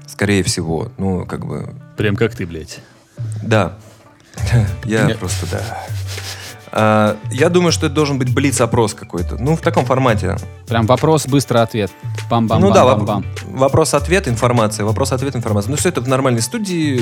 [0.07, 0.91] Скорее всего.
[0.97, 2.80] Ну, как бы, Прям как ты, блядь.
[3.41, 3.78] да.
[4.86, 5.84] Я просто, да.
[6.76, 9.38] А, Я думаю, что это должен быть блиц-опрос какой-то.
[9.40, 10.38] Ну, в таком формате.
[10.68, 11.92] Прям вопрос, быстро ответ.
[12.32, 15.70] Бам-бам, ну да, бам-бам, воп- вопрос-ответ, информация, вопрос-ответ, информация.
[15.70, 17.02] Ну, все это в нормальной студии,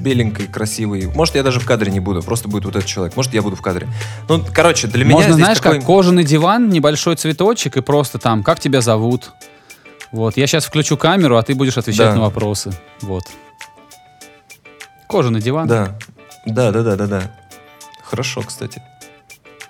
[0.00, 1.08] беленькой, красивой.
[1.14, 3.16] Может, я даже в кадре не буду, просто будет вот этот человек.
[3.16, 3.86] Может, я буду в кадре.
[4.30, 8.42] Ну, короче, для меня Можно, знаешь, такой- как кожаный диван, небольшой цветочек и просто там,
[8.42, 9.30] как тебя зовут?
[10.10, 12.14] Вот, я сейчас включу камеру, а ты будешь отвечать Да.
[12.14, 12.72] на вопросы.
[13.02, 13.24] Вот.
[15.08, 15.68] Кожаный диван.
[15.68, 15.98] Да,
[16.46, 17.22] да, да, да, да, да.
[18.04, 18.82] Хорошо, кстати.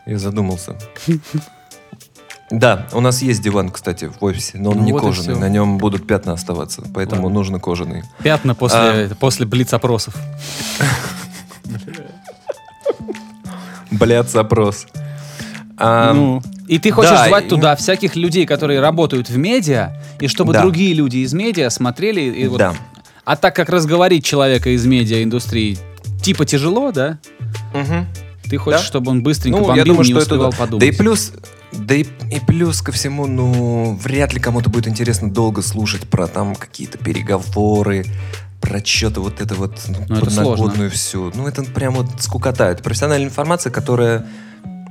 [0.06, 0.76] Я задумался.
[2.48, 5.36] Да, у нас есть диван, кстати, в офисе, но он Ну не вот кожаный.
[5.36, 7.38] На нем будут пятна оставаться, поэтому Ладно.
[7.40, 8.04] нужно кожаный.
[8.22, 10.14] Пятна после, после блиц-опросов.
[13.90, 14.86] Блядь, запрос.
[15.76, 19.90] А, ну, и ты хочешь да, звать и- туда всяких людей, которые работают в медиа,
[20.20, 20.62] и чтобы Да.
[20.62, 22.20] другие люди из медиа смотрели.
[22.20, 22.74] И вот- Да.
[23.24, 25.78] А так как разговорить человека из медиа-индустрии
[26.26, 27.18] типа тяжело, да?
[27.72, 28.06] мгм.
[28.50, 28.86] Ты хочешь, Да.
[28.86, 30.34] чтобы он быстренько Ну, бомбил, я думаю, не что это...
[30.34, 30.56] успевал да.
[30.56, 30.80] подумать.
[30.80, 31.32] Да и плюс...
[31.72, 36.26] Да и, и плюс ко всему, ну, вряд ли кому-то будет интересно долго слушать про
[36.26, 38.06] там какие-то переговоры,
[38.60, 41.30] про что-то вот это вот, ну, Ну, это подноготную всю.
[41.34, 42.70] Ну, это прям вот скукота.
[42.70, 44.26] Это профессиональная информация, которая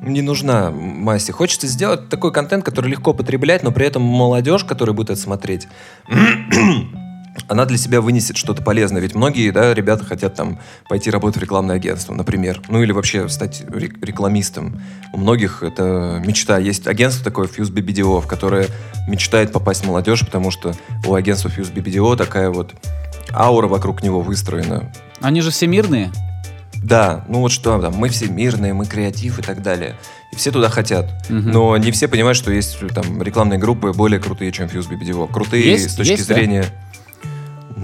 [0.01, 1.31] не нужна массе.
[1.33, 5.67] Хочется сделать такой контент, который легко потреблять, но при этом молодежь, которая будет это смотреть,
[7.47, 9.01] она для себя вынесет что-то полезное.
[9.01, 12.61] Ведь многие, да, ребята хотят там пойти работать в рекламное агентство, например.
[12.69, 14.81] Ну или вообще стать рек- рекламистом.
[15.13, 16.57] У многих это мечта.
[16.57, 18.67] Есть агентство такое Fuse BBDO, в которое
[19.07, 20.73] мечтает попасть молодежь, потому что
[21.05, 22.73] у агентства Fuse BBDO такая вот
[23.33, 24.91] аура вокруг него выстроена.
[25.21, 26.11] Они же всемирные.
[26.83, 29.95] Да, ну вот что там, мы все мирные, мы креатив и так далее.
[30.31, 31.09] И все туда хотят.
[31.29, 31.51] Мгм.
[31.51, 35.31] Но не все понимают, что есть там рекламные группы более крутые, чем Fuse BBDO.
[35.31, 36.35] Крутые Есть, с точки есть, да?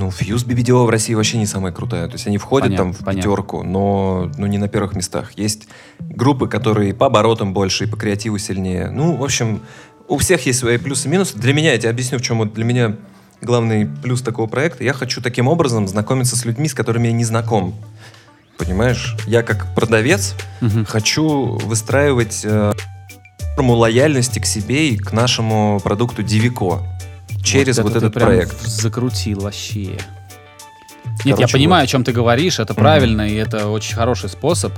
[0.02, 2.08] Ну, Fuse BBDO в России вообще не самая крутая.
[2.08, 3.22] То есть они входят Понятно, там в понятно.
[3.22, 5.34] пятерку, но ну, не на первых местах.
[5.36, 5.68] Есть
[6.00, 8.90] группы, которые по оборотам больше и по креативу сильнее.
[8.90, 9.62] Ну, в общем,
[10.08, 11.38] у всех есть свои плюсы и минусы.
[11.38, 12.96] Для меня, я тебе объясню, в чем вот для меня
[13.42, 14.84] главный плюс такого проекта.
[14.84, 17.76] Я хочу таким образом знакомиться с людьми, с которыми я не знаком.
[18.58, 19.16] Понимаешь?
[19.28, 20.86] Я как продавец Мгм.
[20.86, 22.74] хочу выстраивать э,
[23.56, 26.82] форму лояльности к себе и к нашему продукту Дивико
[27.44, 28.60] через вот, ты этот проект.
[28.62, 29.98] закрутил вообще.
[31.24, 31.90] Нет, я Короче, понимаю, вот.
[31.90, 34.74] о чем ты говоришь, это правильно, и это очень хороший способ.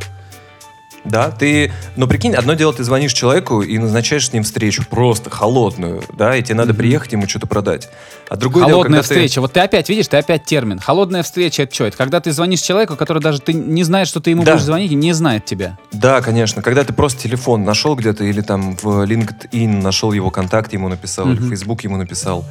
[1.06, 5.30] Да, ты, но прикинь, одно дело, ты звонишь человеку и назначаешь с ним встречу, просто
[5.30, 7.90] холодную, да, и тебе надо приехать ему что-то продать.
[8.30, 9.42] А другое дело, Холодная когда ты- встреча.
[9.42, 10.80] Вот ты опять видишь, ты опять термин.
[10.80, 11.86] Холодная встреча это что?
[11.86, 14.54] Это когда ты звонишь человеку, который даже ты не знаешь, что ты ему Да.
[14.54, 15.78] будешь звонить, и не знает тебя.
[15.92, 16.62] Да, конечно.
[16.62, 21.30] Когда ты просто телефон нашел где-то или там в LinkedIn нашел его контакт, ему написал,
[21.32, 21.50] или в.
[21.50, 22.46] Facebook ему написал.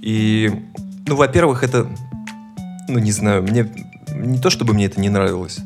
[0.00, 0.50] И,
[1.06, 1.86] ну, во-первых, это,
[2.88, 3.68] ну, не знаю, мне
[4.14, 5.58] не то, чтобы мне это не нравилось.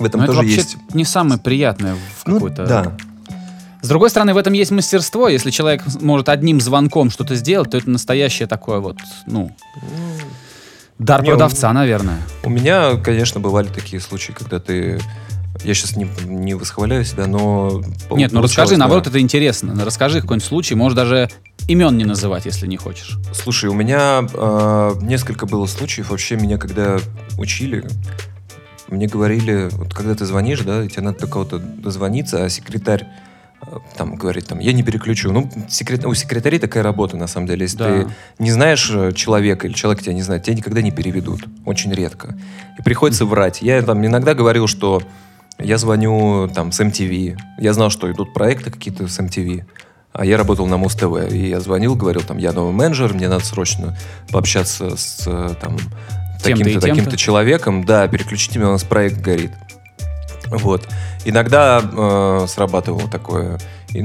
[0.00, 0.76] В этом Но это тоже вообще есть.
[0.94, 2.66] не самое приятное в Ну, какой-то...
[2.66, 2.96] да.
[3.82, 5.28] С другой стороны, в этом есть мастерство.
[5.28, 8.96] Если человек может одним звонком что-то сделать, то это настоящее такое вот,
[9.26, 9.54] ну,
[10.98, 12.18] дар Не, продавца, наверное.
[12.42, 15.00] У меня, конечно, бывали такие случаи, когда ты...
[15.64, 17.82] Я сейчас не, не восхваляю себя, но...
[18.10, 18.78] Нет, ну расскажи, да.
[18.78, 19.74] наоборот, это интересно.
[19.84, 21.28] Расскажи какой-нибудь случай, можешь даже
[21.68, 23.18] имен не называть, если не хочешь.
[23.34, 26.10] Слушай, у меня э, несколько было случаев.
[26.10, 26.98] Вообще меня когда
[27.38, 27.86] учили,
[28.90, 33.06] мне говорили, вот когда ты звонишь, да, и тебе надо до кого-то дозвониться, а секретарь
[33.62, 35.32] э, там говорит, там, я не переключу.
[35.32, 36.04] Ну, секрет...
[36.04, 37.62] у секретарей такая работа, на самом деле.
[37.62, 37.86] Если Да.
[37.86, 41.44] ты не знаешь э, человека, или человек тебя не знает, тебя никогда не переведут.
[41.64, 42.36] Очень редко.
[42.78, 43.62] И приходится врать.
[43.62, 45.02] Я там иногда говорил, что
[45.58, 47.36] я звоню там с MTV.
[47.58, 49.64] Я знал, что идут проекты какие-то с MTV.
[50.12, 51.30] А я работал на Муз-ТВ.
[51.32, 53.96] И я звонил, говорил, там, я новый менеджер, мне надо срочно
[54.32, 55.76] пообщаться с э, там,
[56.42, 57.84] таким-то, таким-то человеком.
[57.84, 59.52] Да, переключите меня, у нас проект горит.
[60.48, 60.88] Вот.
[61.24, 63.58] Иногда э, срабатывало такое.
[63.92, 63.98] И-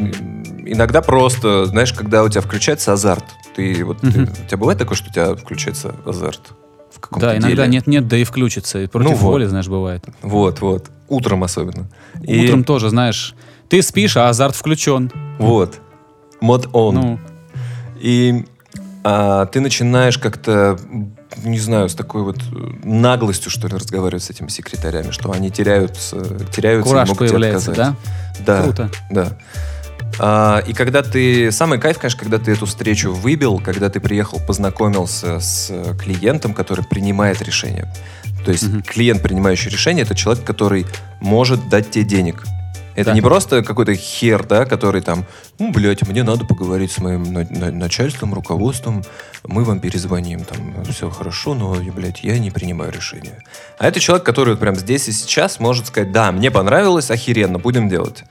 [0.65, 3.23] иногда просто, знаешь, когда у тебя включается азарт.
[3.55, 6.51] Ты вот ты- у тебя бывает такое, что у тебя включается азарт
[6.91, 8.79] в каком-то Да, иногда нет-нет, да и включится.
[8.81, 9.31] И против Ну вот.
[9.31, 10.03] воли, знаешь, бывает.
[10.21, 10.89] Вот, вот.
[11.07, 11.87] Утром особенно.
[12.21, 13.33] И- Утром тоже, знаешь,
[13.69, 15.11] ты спишь, а азарт включен.
[15.39, 15.79] Вот.
[16.41, 16.95] Мод он.
[16.95, 17.19] Ну,
[17.99, 18.45] И
[19.03, 20.77] а, ты начинаешь как-то,
[21.43, 25.49] не знаю, с такой вот э, наглостью, что ли, разговаривать с этими секретарями, что они
[25.51, 26.17] теряются,
[26.51, 27.95] теряются кураж и могут тебе появляется, отказать.
[28.45, 28.57] да?
[28.57, 28.63] Да.
[28.63, 28.89] Круто.
[29.11, 29.37] Да.
[30.17, 31.51] А, и когда ты...
[31.51, 36.53] Самый кайф, конечно, когда ты эту встречу выбил, когда ты приехал, познакомился с э, клиентом,
[36.53, 37.91] который принимает решение.
[38.45, 38.83] То есть Мгм.
[38.83, 40.85] клиент, принимающий решение, это человек, который
[41.19, 42.43] может дать тебе денег.
[42.95, 43.13] Это Да.
[43.13, 45.25] не просто какой-то хер, да, который там,
[45.59, 49.03] ну, блядь, мне надо поговорить с моим на- на- начальством, руководством,
[49.45, 53.37] мы вам перезвоним, там, все хорошо, но, блядь, я не принимаю решения.
[53.77, 57.59] А это человек, который вот прям здесь и сейчас может сказать, да, мне понравилось, охеренно,
[57.59, 58.23] будем делать.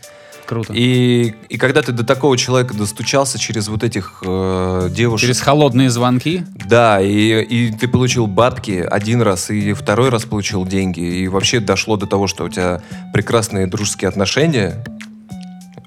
[0.47, 0.73] Круто.
[0.75, 5.89] И, и когда ты до такого человека достучался через вот этих э, девушек, Через холодные
[5.91, 6.45] звонки.
[6.67, 11.61] да, и, и ты получил бабки один раз, и второй раз получил деньги, и вообще
[11.61, 12.83] дошло до того, что у тебя
[13.15, 14.85] прекрасные дружеские отношения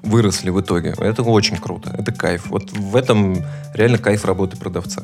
[0.02, 0.94] выросли в итоге.
[0.98, 2.46] Это очень круто, это кайф.
[2.50, 3.36] Вот в этом
[3.74, 5.02] реально кайф работы продавца.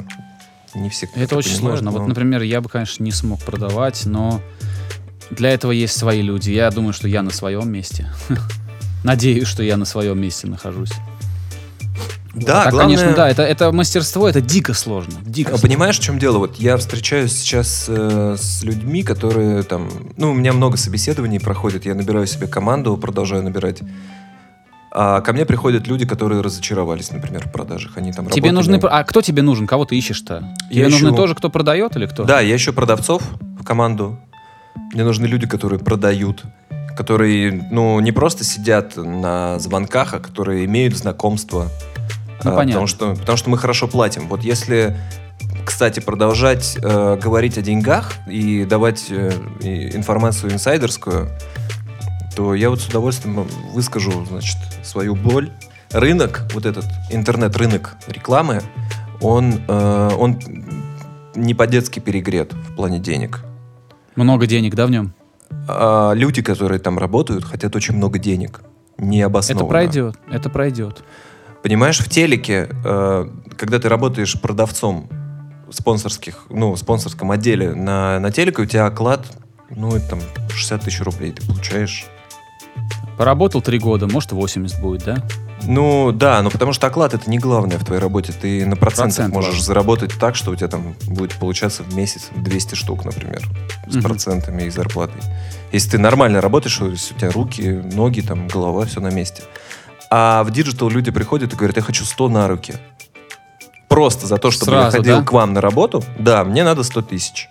[0.74, 1.90] Не все Это очень понимают, сложно.
[1.92, 4.40] но- Вот, например, я бы, конечно, не смог продавать, но
[5.30, 6.50] для этого есть свои люди.
[6.50, 8.11] Я думаю, что я на своем месте.
[9.05, 10.90] Надеюсь, что я на своем месте нахожусь.
[12.34, 15.14] Да, так, главное- конечно, да, это, это мастерство, это дико сложно.
[15.24, 15.68] Дико А сложно.
[15.68, 16.38] Понимаешь, в чем дело?
[16.38, 19.88] Вот я встречаюсь сейчас э, с людьми, которые там...
[20.16, 23.82] Ну, у меня много собеседований проходит, я набираю себе команду, продолжаю набирать.
[24.90, 27.96] А ко мне приходят люди, которые разочаровались, например, в продажах.
[27.98, 28.88] Они там Тебе работали- нужны...
[28.88, 29.66] А кто тебе нужен?
[29.68, 30.55] Кого ты ищешь-то?
[30.70, 32.24] Тебе Я нужны ищу- тоже, кто продает или кто?
[32.24, 33.22] Да, я ищу продавцов
[33.61, 34.18] в команду.
[34.92, 36.42] Мне нужны люди, которые продают,
[36.97, 41.68] которые, ну, не просто сидят на звонках, а которые имеют знакомство.
[42.45, 42.66] Ну, А, понятно.
[42.66, 44.28] Потому что, потому что мы хорошо платим.
[44.28, 44.97] Вот если,
[45.64, 49.30] кстати, продолжать э, говорить о деньгах и давать э,
[49.61, 51.30] информацию инсайдерскую,
[52.36, 55.51] то я вот с удовольствием выскажу, значит, свою боль.
[55.90, 58.62] Рынок, вот этот интернет-рынок рекламы,
[59.20, 60.40] он, э, он
[61.36, 63.40] не по-детски перегрет в плане денег.
[64.16, 65.14] Много денег, да, в нем?
[65.68, 68.62] А люди, которые там работают, хотят очень много денег.
[68.98, 69.64] Необоснованно.
[69.64, 71.05] Это пройдет, это пройдет.
[71.62, 75.09] Понимаешь, в телеке, э, когда ты работаешь продавцом
[75.70, 79.26] спонсорских, ну, в спонсорском отделе на, на телеке, у тебя оклад,
[79.70, 82.07] ну, это там 60 тысяч рублей ты получаешь.
[83.17, 85.23] Поработал три года, может, 80 будет, да?
[85.67, 88.33] Ну, да, но потому что оклад это не главное в твоей работе.
[88.39, 89.65] Ты на процентах Процент можешь важен.
[89.65, 93.41] заработать так, что у тебя там будет получаться в месяц 200 штук, например,
[93.89, 94.03] с Мгм.
[94.03, 95.23] процентами и зарплатой.
[95.73, 97.62] Если ты нормально работаешь, у тебя руки,
[97.93, 99.43] ноги, там, голова, все на месте.
[100.11, 102.75] А в digital люди приходят и говорят, я хочу 100 на руки.
[103.89, 105.25] Просто за то, чтобы я Сразу, ходил да?
[105.25, 107.49] к вам на работу, да, мне надо 100 тысяч.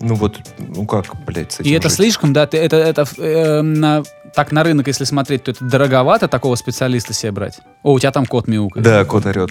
[0.00, 1.96] Ну вот, ну как, блядь, с этим И это жить?
[1.96, 6.28] слишком, да, ты, это, это э, на- так на рынок, если смотреть, то это дороговато
[6.28, 7.58] такого специалиста себе брать.
[7.82, 8.84] О, у тебя там кот мяукает.
[8.84, 9.50] Да, кот орет.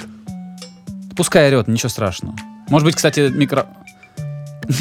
[1.16, 2.36] Пускай орет, ничего страшного.
[2.70, 3.68] Может быть, кстати, микро...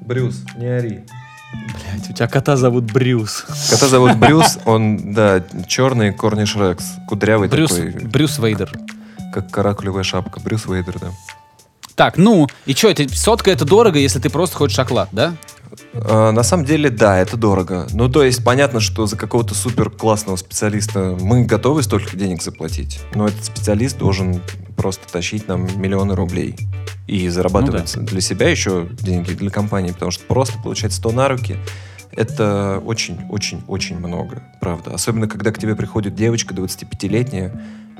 [0.00, 1.04] Брюс, не ори.
[1.52, 3.44] Блять, у тебя кота зовут Брюс.
[3.70, 8.72] Кота зовут Брюс, он, да, черный Корниш Рекс, кудрявый Брюс, такой, Брюс Вейдер.
[9.32, 10.40] как каракулевая шапка.
[10.40, 11.08] Брюс Вейдер, да.
[11.98, 15.34] Так, ну, и что, это, сотка это дорого, если ты просто хочешь шоколад, да?
[15.94, 17.88] А, на самом деле, да, это дорого.
[17.90, 23.00] Ну, то есть, понятно, что за какого-то супер классного специалиста мы готовы столько денег заплатить,
[23.16, 24.40] но этот специалист должен
[24.76, 26.54] просто тащить нам миллионы рублей
[27.08, 31.56] и зарабатывать для себя еще деньги, для компании, потому что просто получать 100 на руки
[32.18, 34.92] это очень-очень-очень много, правда.
[34.92, 37.52] Особенно, когда к тебе приходит девочка 25-летняя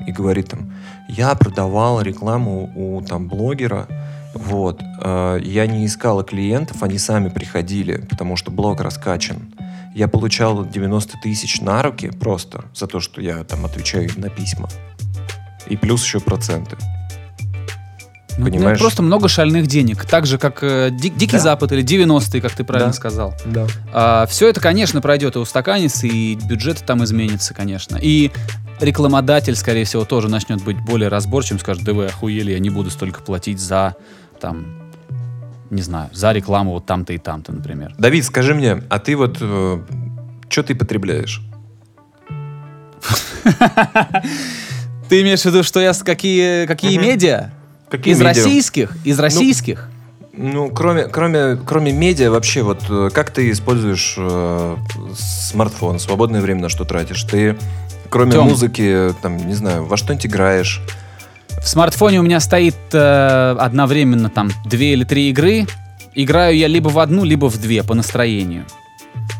[0.05, 0.73] и говорит там,
[1.07, 3.87] я продавал рекламу у там блогера,
[4.33, 9.53] вот, э, я не искала клиентов, они сами приходили, потому что блог раскачан.
[9.95, 14.67] Я получал 90 тысяч на руки просто за то, что я там отвечаю на письма.
[15.67, 16.75] И плюс еще проценты.
[18.39, 18.79] Ну, Понимаешь?
[18.79, 20.05] просто много шальных денег.
[20.05, 21.39] Так же, как э, Ди- Дикий Да.
[21.39, 22.97] Запад или 90-е, как ты правильно Да.
[22.97, 23.33] сказал.
[23.45, 24.25] Да.
[24.27, 27.97] все это, конечно, пройдет и устаканится, и бюджеты там изменятся, конечно.
[28.01, 28.31] И
[28.79, 32.89] рекламодатель, скорее всего, тоже начнет быть более разборчивым, скажет, да вы охуели, я не буду
[32.89, 33.95] столько платить за,
[34.39, 34.67] там,
[35.69, 37.93] не знаю, за рекламу вот там-то и там-то, например.
[37.97, 41.41] Давид, скажи мне, а ты вот что ты потребляешь?
[45.09, 47.51] Ты имеешь в виду, что я с какие, какие медиа?
[47.89, 48.33] Какие из медиа?
[48.43, 48.97] российских?
[49.03, 49.89] Из российских?
[50.33, 54.75] Ну, кроме, кроме, кроме медиа, вообще, вот э, как ты используешь э,
[55.17, 57.23] смартфон, свободное время на что тратишь?
[57.23, 57.57] Ты,
[58.09, 58.47] кроме Тём.
[58.47, 60.81] музыки, там, не знаю, во что-нибудь играешь?
[61.61, 65.67] В смартфоне у меня стоит э, одновременно там две или три игры.
[66.15, 68.65] Играю я либо в одну, либо в две по настроению.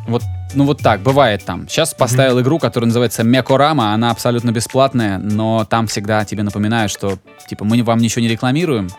[0.07, 0.23] Вот,
[0.53, 1.67] ну вот так, бывает там.
[1.67, 7.19] Сейчас поставил игру, которая называется Мекорама, она абсолютно бесплатная, но там всегда тебе напоминают, что
[7.47, 8.89] типа мы вам ничего не рекламируем.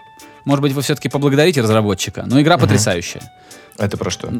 [0.44, 2.24] Может быть, вы все-таки поблагодарите разработчика.
[2.26, 3.22] Но игра потрясающая.
[3.78, 4.30] Это про что?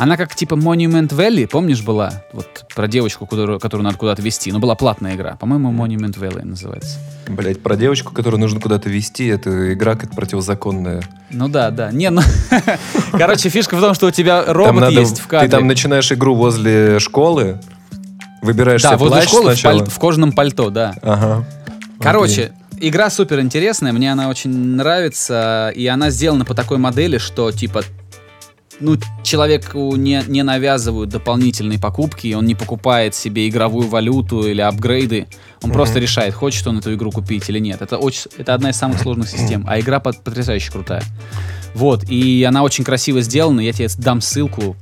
[0.00, 2.24] Она как типа Monument Valley, помнишь, была?
[2.32, 4.50] Вот про девочку, которую, которую надо куда-то вести.
[4.50, 5.36] Но была платная игра.
[5.36, 6.98] По-моему, Monument Valley называется.
[7.28, 11.02] Блять, про девочку, которую нужно куда-то вести, это игра как противозаконная.
[11.28, 11.92] Ну да, да.
[11.92, 12.22] Не, ну...
[13.12, 15.48] Короче, фишка в том, что у тебя робот надо- есть в кадре.
[15.50, 17.60] Ты там начинаешь игру возле школы,
[18.40, 19.78] Выбираешь Да, себе возле плащ школы в, сначала.
[19.80, 20.94] паль- в кожаном пальто, да.
[21.02, 21.44] Ага.
[22.00, 27.52] Короче, игра супер интересная, мне она очень нравится, и она сделана по такой модели, что
[27.52, 27.82] типа
[28.80, 35.26] ну, человеку не, не навязывают дополнительные покупки, он не покупает себе игровую валюту или апгрейды,
[35.62, 35.72] он Мгм.
[35.74, 37.82] просто решает, хочет он эту игру купить или нет.
[37.82, 41.02] Это, очень, это одна из самых сложных систем, а игра под- потрясающе крутая.
[41.74, 44.76] Вот, и она очень красиво сделана, я тебе дам ссылку.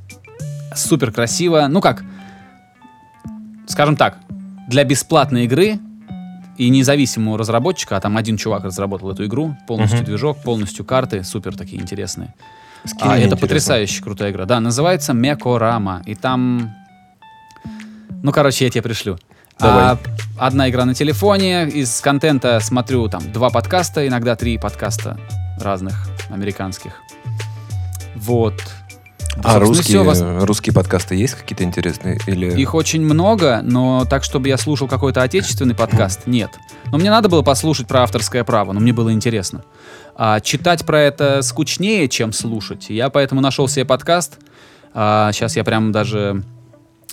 [0.75, 1.67] Супер красиво.
[1.69, 2.03] Ну как,
[3.67, 4.19] скажем так,
[4.69, 5.79] для бесплатной игры
[6.57, 10.07] и независимого разработчика, а там один чувак разработал эту игру, полностью Мгм.
[10.07, 12.35] движок, полностью карты, супер такие интересные.
[12.85, 13.37] Скинь А, это интересно.
[13.37, 14.45] потрясающе крутая игра.
[14.45, 16.03] Да, называется Мекорама.
[16.07, 16.75] И там...
[18.23, 19.19] Ну, короче, я тебе пришлю.
[19.59, 19.85] Давай.
[19.85, 19.99] А,
[20.39, 21.69] одна игра на телефоне.
[21.69, 25.19] Из контента смотрю там два подкаста, иногда три подкаста
[25.61, 26.93] разных американских.
[28.17, 28.55] Вот.
[29.45, 32.19] А Собственно, русские, вас- русские подкасты есть какие-то интересные?
[32.27, 32.51] Или...
[32.61, 36.51] Их очень много, но так, чтобы я слушал какой-то отечественный подкаст, нет.
[36.87, 39.63] Но мне надо было послушать про авторское право, но мне было интересно.
[40.21, 42.91] А читать про это скучнее, чем слушать.
[42.91, 44.41] Я поэтому нашел себе подкаст.
[44.93, 46.43] А, сейчас я прям даже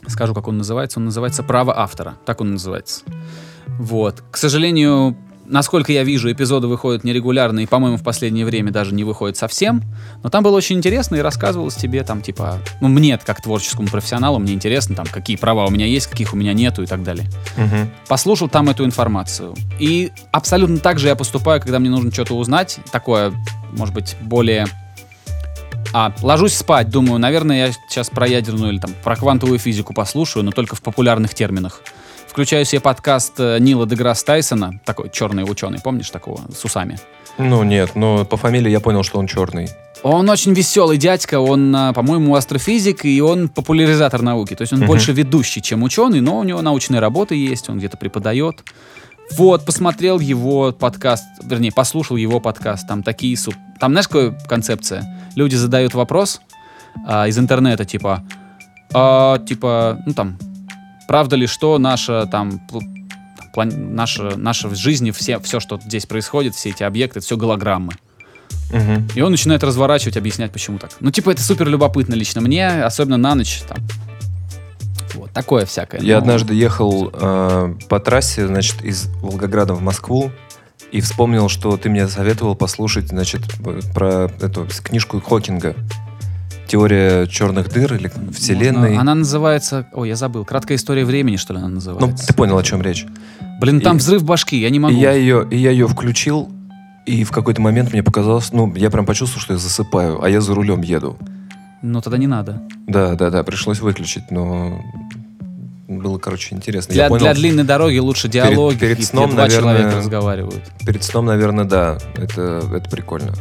[0.08, 0.97] скажу, как он называется.
[0.97, 2.16] Он называется «Право автора».
[2.26, 3.03] Так он называется.
[3.68, 4.24] Вот.
[4.32, 5.16] К сожалению,
[5.46, 9.84] насколько я вижу, эпизоды выходят нерегулярно, и, по-моему, в последнее время даже не выходят совсем.
[10.24, 14.39] Но там было очень интересно, и рассказывалось тебе там, типа, ну, мне, как творческому профессионалу,
[14.39, 17.28] мне интересно, там, какие права у меня есть, каких у меня нету и так далее.
[17.58, 17.91] Мгм.
[18.08, 19.56] Послушал там эту информацию.
[19.80, 23.34] И абсолютно так же я поступаю, когда мне нужно что-то узнать, такое,
[23.72, 24.68] может быть, более...
[25.93, 30.43] А, ложусь спать, думаю, наверное, я сейчас про ядерную или там про квантовую физику послушаю,
[30.43, 31.82] но только в популярных терминах.
[32.36, 37.00] Включаю себе подкаст э, Нила Деграсс Тайсона, такой черный ученый, помнишь такого, с усами?
[37.38, 39.70] Ну нет, но по фамилии я понял, что он черный.
[40.04, 44.54] Он очень веселый дядька, он, а, по-моему, астрофизик, и он популяризатор науки.
[44.54, 44.88] То есть он Мгм.
[44.88, 48.66] больше ведущий, чем ученый, но у него научные работы есть, он где-то преподает.
[49.38, 53.56] Вот, посмотрел его подкаст, вернее, послушал его подкаст, там такие суп...
[53.80, 55.06] Там, знаешь, какая концепция?
[55.38, 56.42] Люди задают вопрос
[57.08, 58.26] а, из интернета, типа,
[58.94, 60.38] а, типа, ну там,
[61.08, 62.82] правда ли, что наша там пл-
[63.38, 67.26] там, план- наша, наша в жизни, все, все, что здесь происходит, все эти объекты, это
[67.26, 67.93] все голограммы.
[68.72, 69.08] Мгм.
[69.16, 70.91] И он начинает разворачивать, объяснять, почему так.
[70.99, 73.78] Ну, типа, это супер любопытно лично мне, особенно на ночь там.
[75.14, 76.01] Вот, такое всякое.
[76.01, 80.32] Я Но- однажды ехал э, по трассе, значит, из Волгограда в Москву
[80.91, 83.41] и вспомнил, что ты мне советовал послушать, значит,
[83.93, 85.76] про эту книжку Хокинга.
[86.68, 88.89] Теория черных дыр или вселенной.
[88.89, 89.88] Можно- Она называется...
[89.93, 90.45] Ой, я забыл.
[90.45, 92.28] Краткая история времени, что ли, она Ну, называется?
[92.28, 93.05] ты понял, о чем речь.
[93.61, 94.95] Блин, там и- взрыв башки, я не И могу.
[94.95, 96.49] я ее, и я ее включил,
[97.05, 100.41] и в какой-то момент мне показалось, ну, я прям почувствовал, что я засыпаю, а я
[100.41, 101.18] за рулем еду.
[101.82, 102.61] Ну, тогда не надо.
[102.88, 104.82] Да, да, да, пришлось выключить, но
[105.88, 106.93] было, короче, интересно.
[106.93, 110.63] Для, я понял, для длинной дороги лучше диалоги, перед где сном, два наверное, человека разговаривают.
[110.86, 113.34] перед сном, наверное, да, это, это прикольно.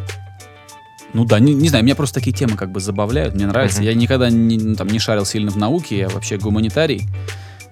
[1.15, 3.79] Ну да, не, не знаю, меня просто такие темы как бы забавляют, мне нравится.
[3.79, 3.87] Мгм.
[3.87, 7.07] Я никогда не, ну, там, не шарил сильно в науке, я вообще гуманитарий.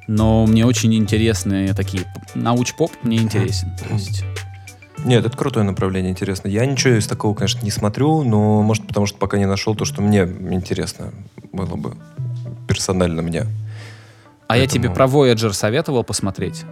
[0.07, 2.05] Но мне очень интересны такие...
[2.35, 3.73] Науч-поп мне интересен.
[3.77, 4.25] То есть...
[5.05, 6.47] Нет, это крутое направление, интересно.
[6.47, 9.85] Я ничего из такого, конечно, не смотрю, но, может, потому что пока не нашел то,
[9.85, 11.13] что мне интересно
[11.53, 11.97] было бы
[12.69, 13.47] персонально мне.
[14.47, 16.65] А я Поэтому- тебе про Voyager советовал посмотреть.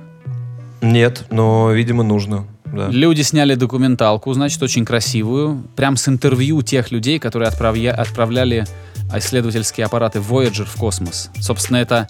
[0.80, 2.46] Нет, но, видимо, нужно.
[2.72, 2.88] Да.
[2.88, 5.64] Люди сняли документалку, значит, очень красивую.
[5.76, 8.66] Прям с интервью тех людей, которые отправя- отправляли
[9.14, 11.30] исследовательские аппараты Voyager в космос.
[11.40, 12.06] Собственно, это,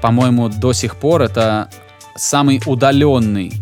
[0.00, 1.68] по-моему, до сих пор это
[2.16, 3.52] самый удаленный...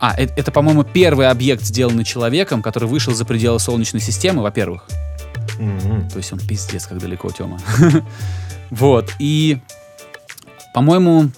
[0.00, 4.86] А, э- это, по-моему, первый объект, сделанный человеком, который вышел за пределы Солнечной системы, во-первых.
[5.58, 6.08] Мгм.
[6.10, 7.58] То есть он пиздец, как далеко, Тёма.
[8.70, 9.58] Вот, и,
[10.72, 11.30] по-моему,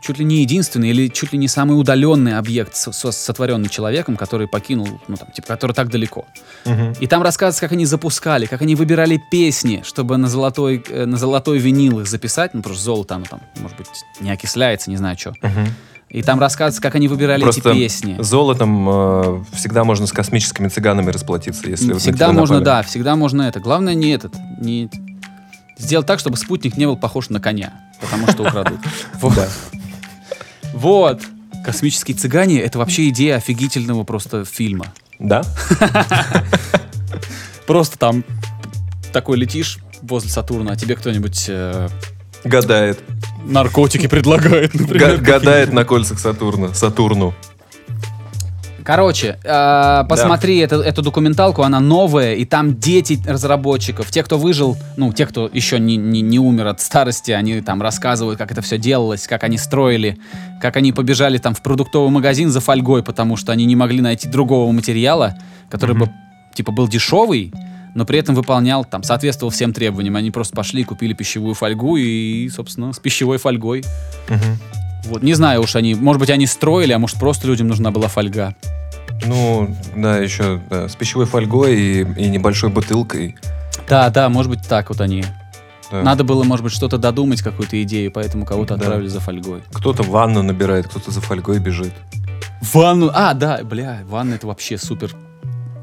[0.00, 4.16] чуть ли не единственный или чуть ли не самый удаленный объект, со- со- сотворенный человеком,
[4.16, 6.26] который покинул, ну там, типа, который так далеко.
[6.64, 6.92] Мгм.
[7.00, 11.16] И там рассказывается, как они запускали, как они выбирали песни, чтобы на золотой, э, на
[11.16, 13.88] золотой винил их записать, ну, потому что золото, оно там, может быть,
[14.20, 15.32] не окисляется, не знаю что.
[15.42, 15.66] Мгм.
[16.08, 18.16] И там рассказывается, как они выбирали Просто эти песни.
[18.18, 22.64] золотом э, всегда можно с космическими цыганами расплатиться, если вот на всегда можно, напали.
[22.64, 23.60] да, всегда можно это.
[23.60, 24.90] Главное не этот, не
[25.78, 28.80] сделать так, чтобы спутник не был похож на коня, потому что украдут.
[29.20, 29.48] Вот.
[30.80, 31.22] Вот.
[31.64, 34.86] Космические цыгане— это вообще идея офигительного просто фильма.
[35.18, 35.42] Да?
[37.66, 38.24] Просто там
[39.12, 41.88] такой летишь возле Сатурна, а тебе кто-нибудь э,
[42.44, 42.98] Гадает.
[43.44, 45.18] наркотики предлагает, Га- например.
[45.20, 46.72] гадает на кольцах Сатурна.
[46.74, 47.34] Сатурну.
[48.90, 54.76] Короче, э, посмотри эту, эту документалку, она новая, и там дети разработчиков, те, кто выжил,
[54.96, 58.62] ну, те, кто еще не, не, не умер от старости, они там рассказывают, как это
[58.62, 60.18] все делалось, как они строили,
[60.60, 64.26] как они побежали там в продуктовый магазин за фольгой, потому что они не могли найти
[64.26, 65.38] другого материала,
[65.70, 66.10] который бы,
[66.52, 67.52] типа, был дешевый,
[67.94, 70.16] но при этом выполнял, там, соответствовал всем требованиям.
[70.16, 73.84] Они просто пошли, купили пищевую фольгу и, собственно, с пищевой фольгой.
[75.04, 78.08] Вот, не знаю уж они, может быть, они строили, а может, просто людям нужна была
[78.08, 78.56] фольга.
[79.26, 83.36] Ну, да, еще да, с пищевой фольгой и, и небольшой бутылкой.
[83.88, 85.24] Да, да, может быть, так вот они.
[85.90, 86.02] Да.
[86.02, 88.82] Надо было, может быть, что-то додумать, какую-то идею, поэтому кого-то Да.
[88.82, 89.62] отправили за фольгой.
[89.72, 91.92] Кто-то ванну набирает, кто-то за фольгой бежит.
[92.72, 95.14] Ванну, а, да, бля, ванна это вообще супер.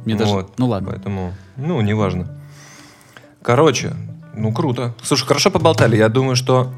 [0.05, 0.91] Мне даже, Вот, ну ладно.
[0.91, 2.27] Поэтому, ну, неважно.
[3.41, 3.93] Короче,
[4.33, 4.93] ну, круто.
[5.03, 5.97] Слушай, хорошо поболтали.
[5.97, 6.71] Я думаю, что,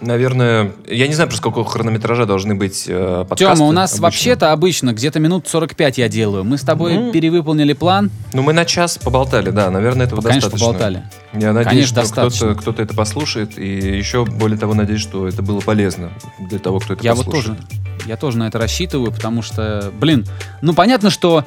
[0.00, 3.56] наверное, я не знаю, про сколько хронометража должны быть э, подкасты.
[3.56, 4.02] Тема, у нас обычно.
[4.04, 6.44] вообще-то обычно где-то минут 45 я делаю.
[6.44, 7.12] Мы с тобой Ну.
[7.12, 8.10] перевыполнили план.
[8.32, 10.66] Ну, мы на час поболтали, да, наверное, этого Конечно, достаточно.
[10.66, 11.02] поболтали.
[11.34, 12.54] Я надеюсь, Конечно, что кто-то, достаточно.
[12.62, 16.94] кто-то это послушает, и еще, более того, надеюсь, что это было полезно для того, кто
[16.94, 17.58] это Я вот послушает.
[17.58, 17.70] тоже,
[18.06, 20.26] я тоже на это рассчитываю, потому что, блин,
[20.62, 21.44] ну понятно, что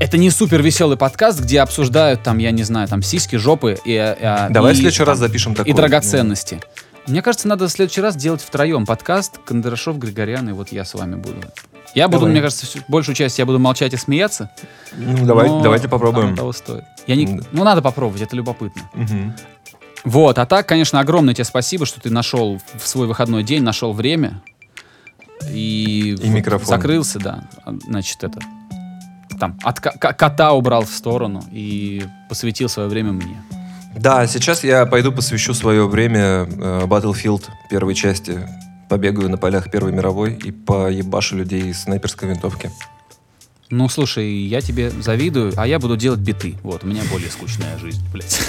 [0.00, 3.92] это не супер веселый подкаст, где обсуждают там, я не знаю, там сиськи, жопы и,
[3.94, 5.70] э, Давай и, в следующий там, раз запишем такой.
[5.70, 6.60] и драгоценности.
[7.06, 10.94] Мне кажется, надо в следующий раз делать втроем подкаст Кондрашов, Григорян и вот я с
[10.94, 11.36] вами буду.
[11.94, 12.32] Я буду, Давай.
[12.32, 14.50] мне кажется, всю- большую часть я буду молчать и смеяться.
[14.96, 16.34] Ну, давай, давайте попробуем.
[16.34, 16.84] того стоит.
[17.06, 18.82] Я не, ну, надо попробовать, это любопытно.
[18.94, 19.34] Мгм.
[20.04, 23.92] Вот, а так, конечно, огромное тебе спасибо, что ты нашел в свой выходной день, нашел
[23.92, 24.42] время.
[25.50, 26.66] И, И микрофон.
[26.66, 27.48] закрылся, да.
[27.64, 28.38] А, Значит, это.
[29.38, 33.42] Там, от ко- ко- кота убрал в сторону и посвятил свое время мне.
[33.96, 38.48] Да, сейчас я пойду посвящу свое время э, Battlefield первой части.
[38.88, 42.70] Побегаю на полях Первой мировой и поебашу людей из снайперской винтовки.
[43.70, 46.56] Ну, слушай, я тебе завидую, а я буду делать биты.
[46.62, 48.40] Вот, у меня более скучная жизнь, блядь.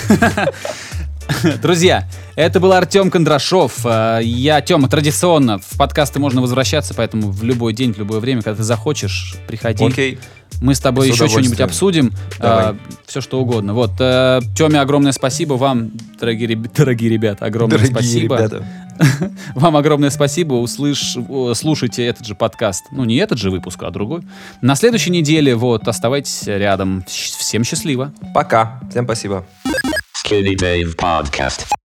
[1.62, 3.86] Друзья, это был Артем Кондрашов.
[3.86, 8.42] Э, Я, Тема, традиционно в подкасты можно возвращаться, поэтому в любой день, в любое время,
[8.42, 9.86] когда ты захочешь, приходи.
[9.86, 10.20] Окей.
[10.62, 12.12] Мы с тобой С еще что-нибудь обсудим.
[12.40, 12.76] Давай.
[13.06, 13.74] все что угодно.
[13.74, 15.54] Вот, э, Теме огромное спасибо.
[15.54, 18.36] Вам, дорогие, реб- дорогие ребята, огромное Дорогие спасибо.
[18.38, 18.66] ребята.
[19.56, 20.54] Вам огромное спасибо.
[20.54, 21.18] Услыш...
[21.54, 22.86] Слушайте этот же подкаст.
[22.92, 24.22] Ну, не этот же выпуск, а другой.
[24.62, 27.04] На следующей неделе, вот, оставайтесь рядом.
[27.08, 28.14] Всем счастливо.
[28.34, 28.80] Пока.
[28.90, 29.46] Всем спасибо.
[30.26, 31.85] Skinny Dave Podcast.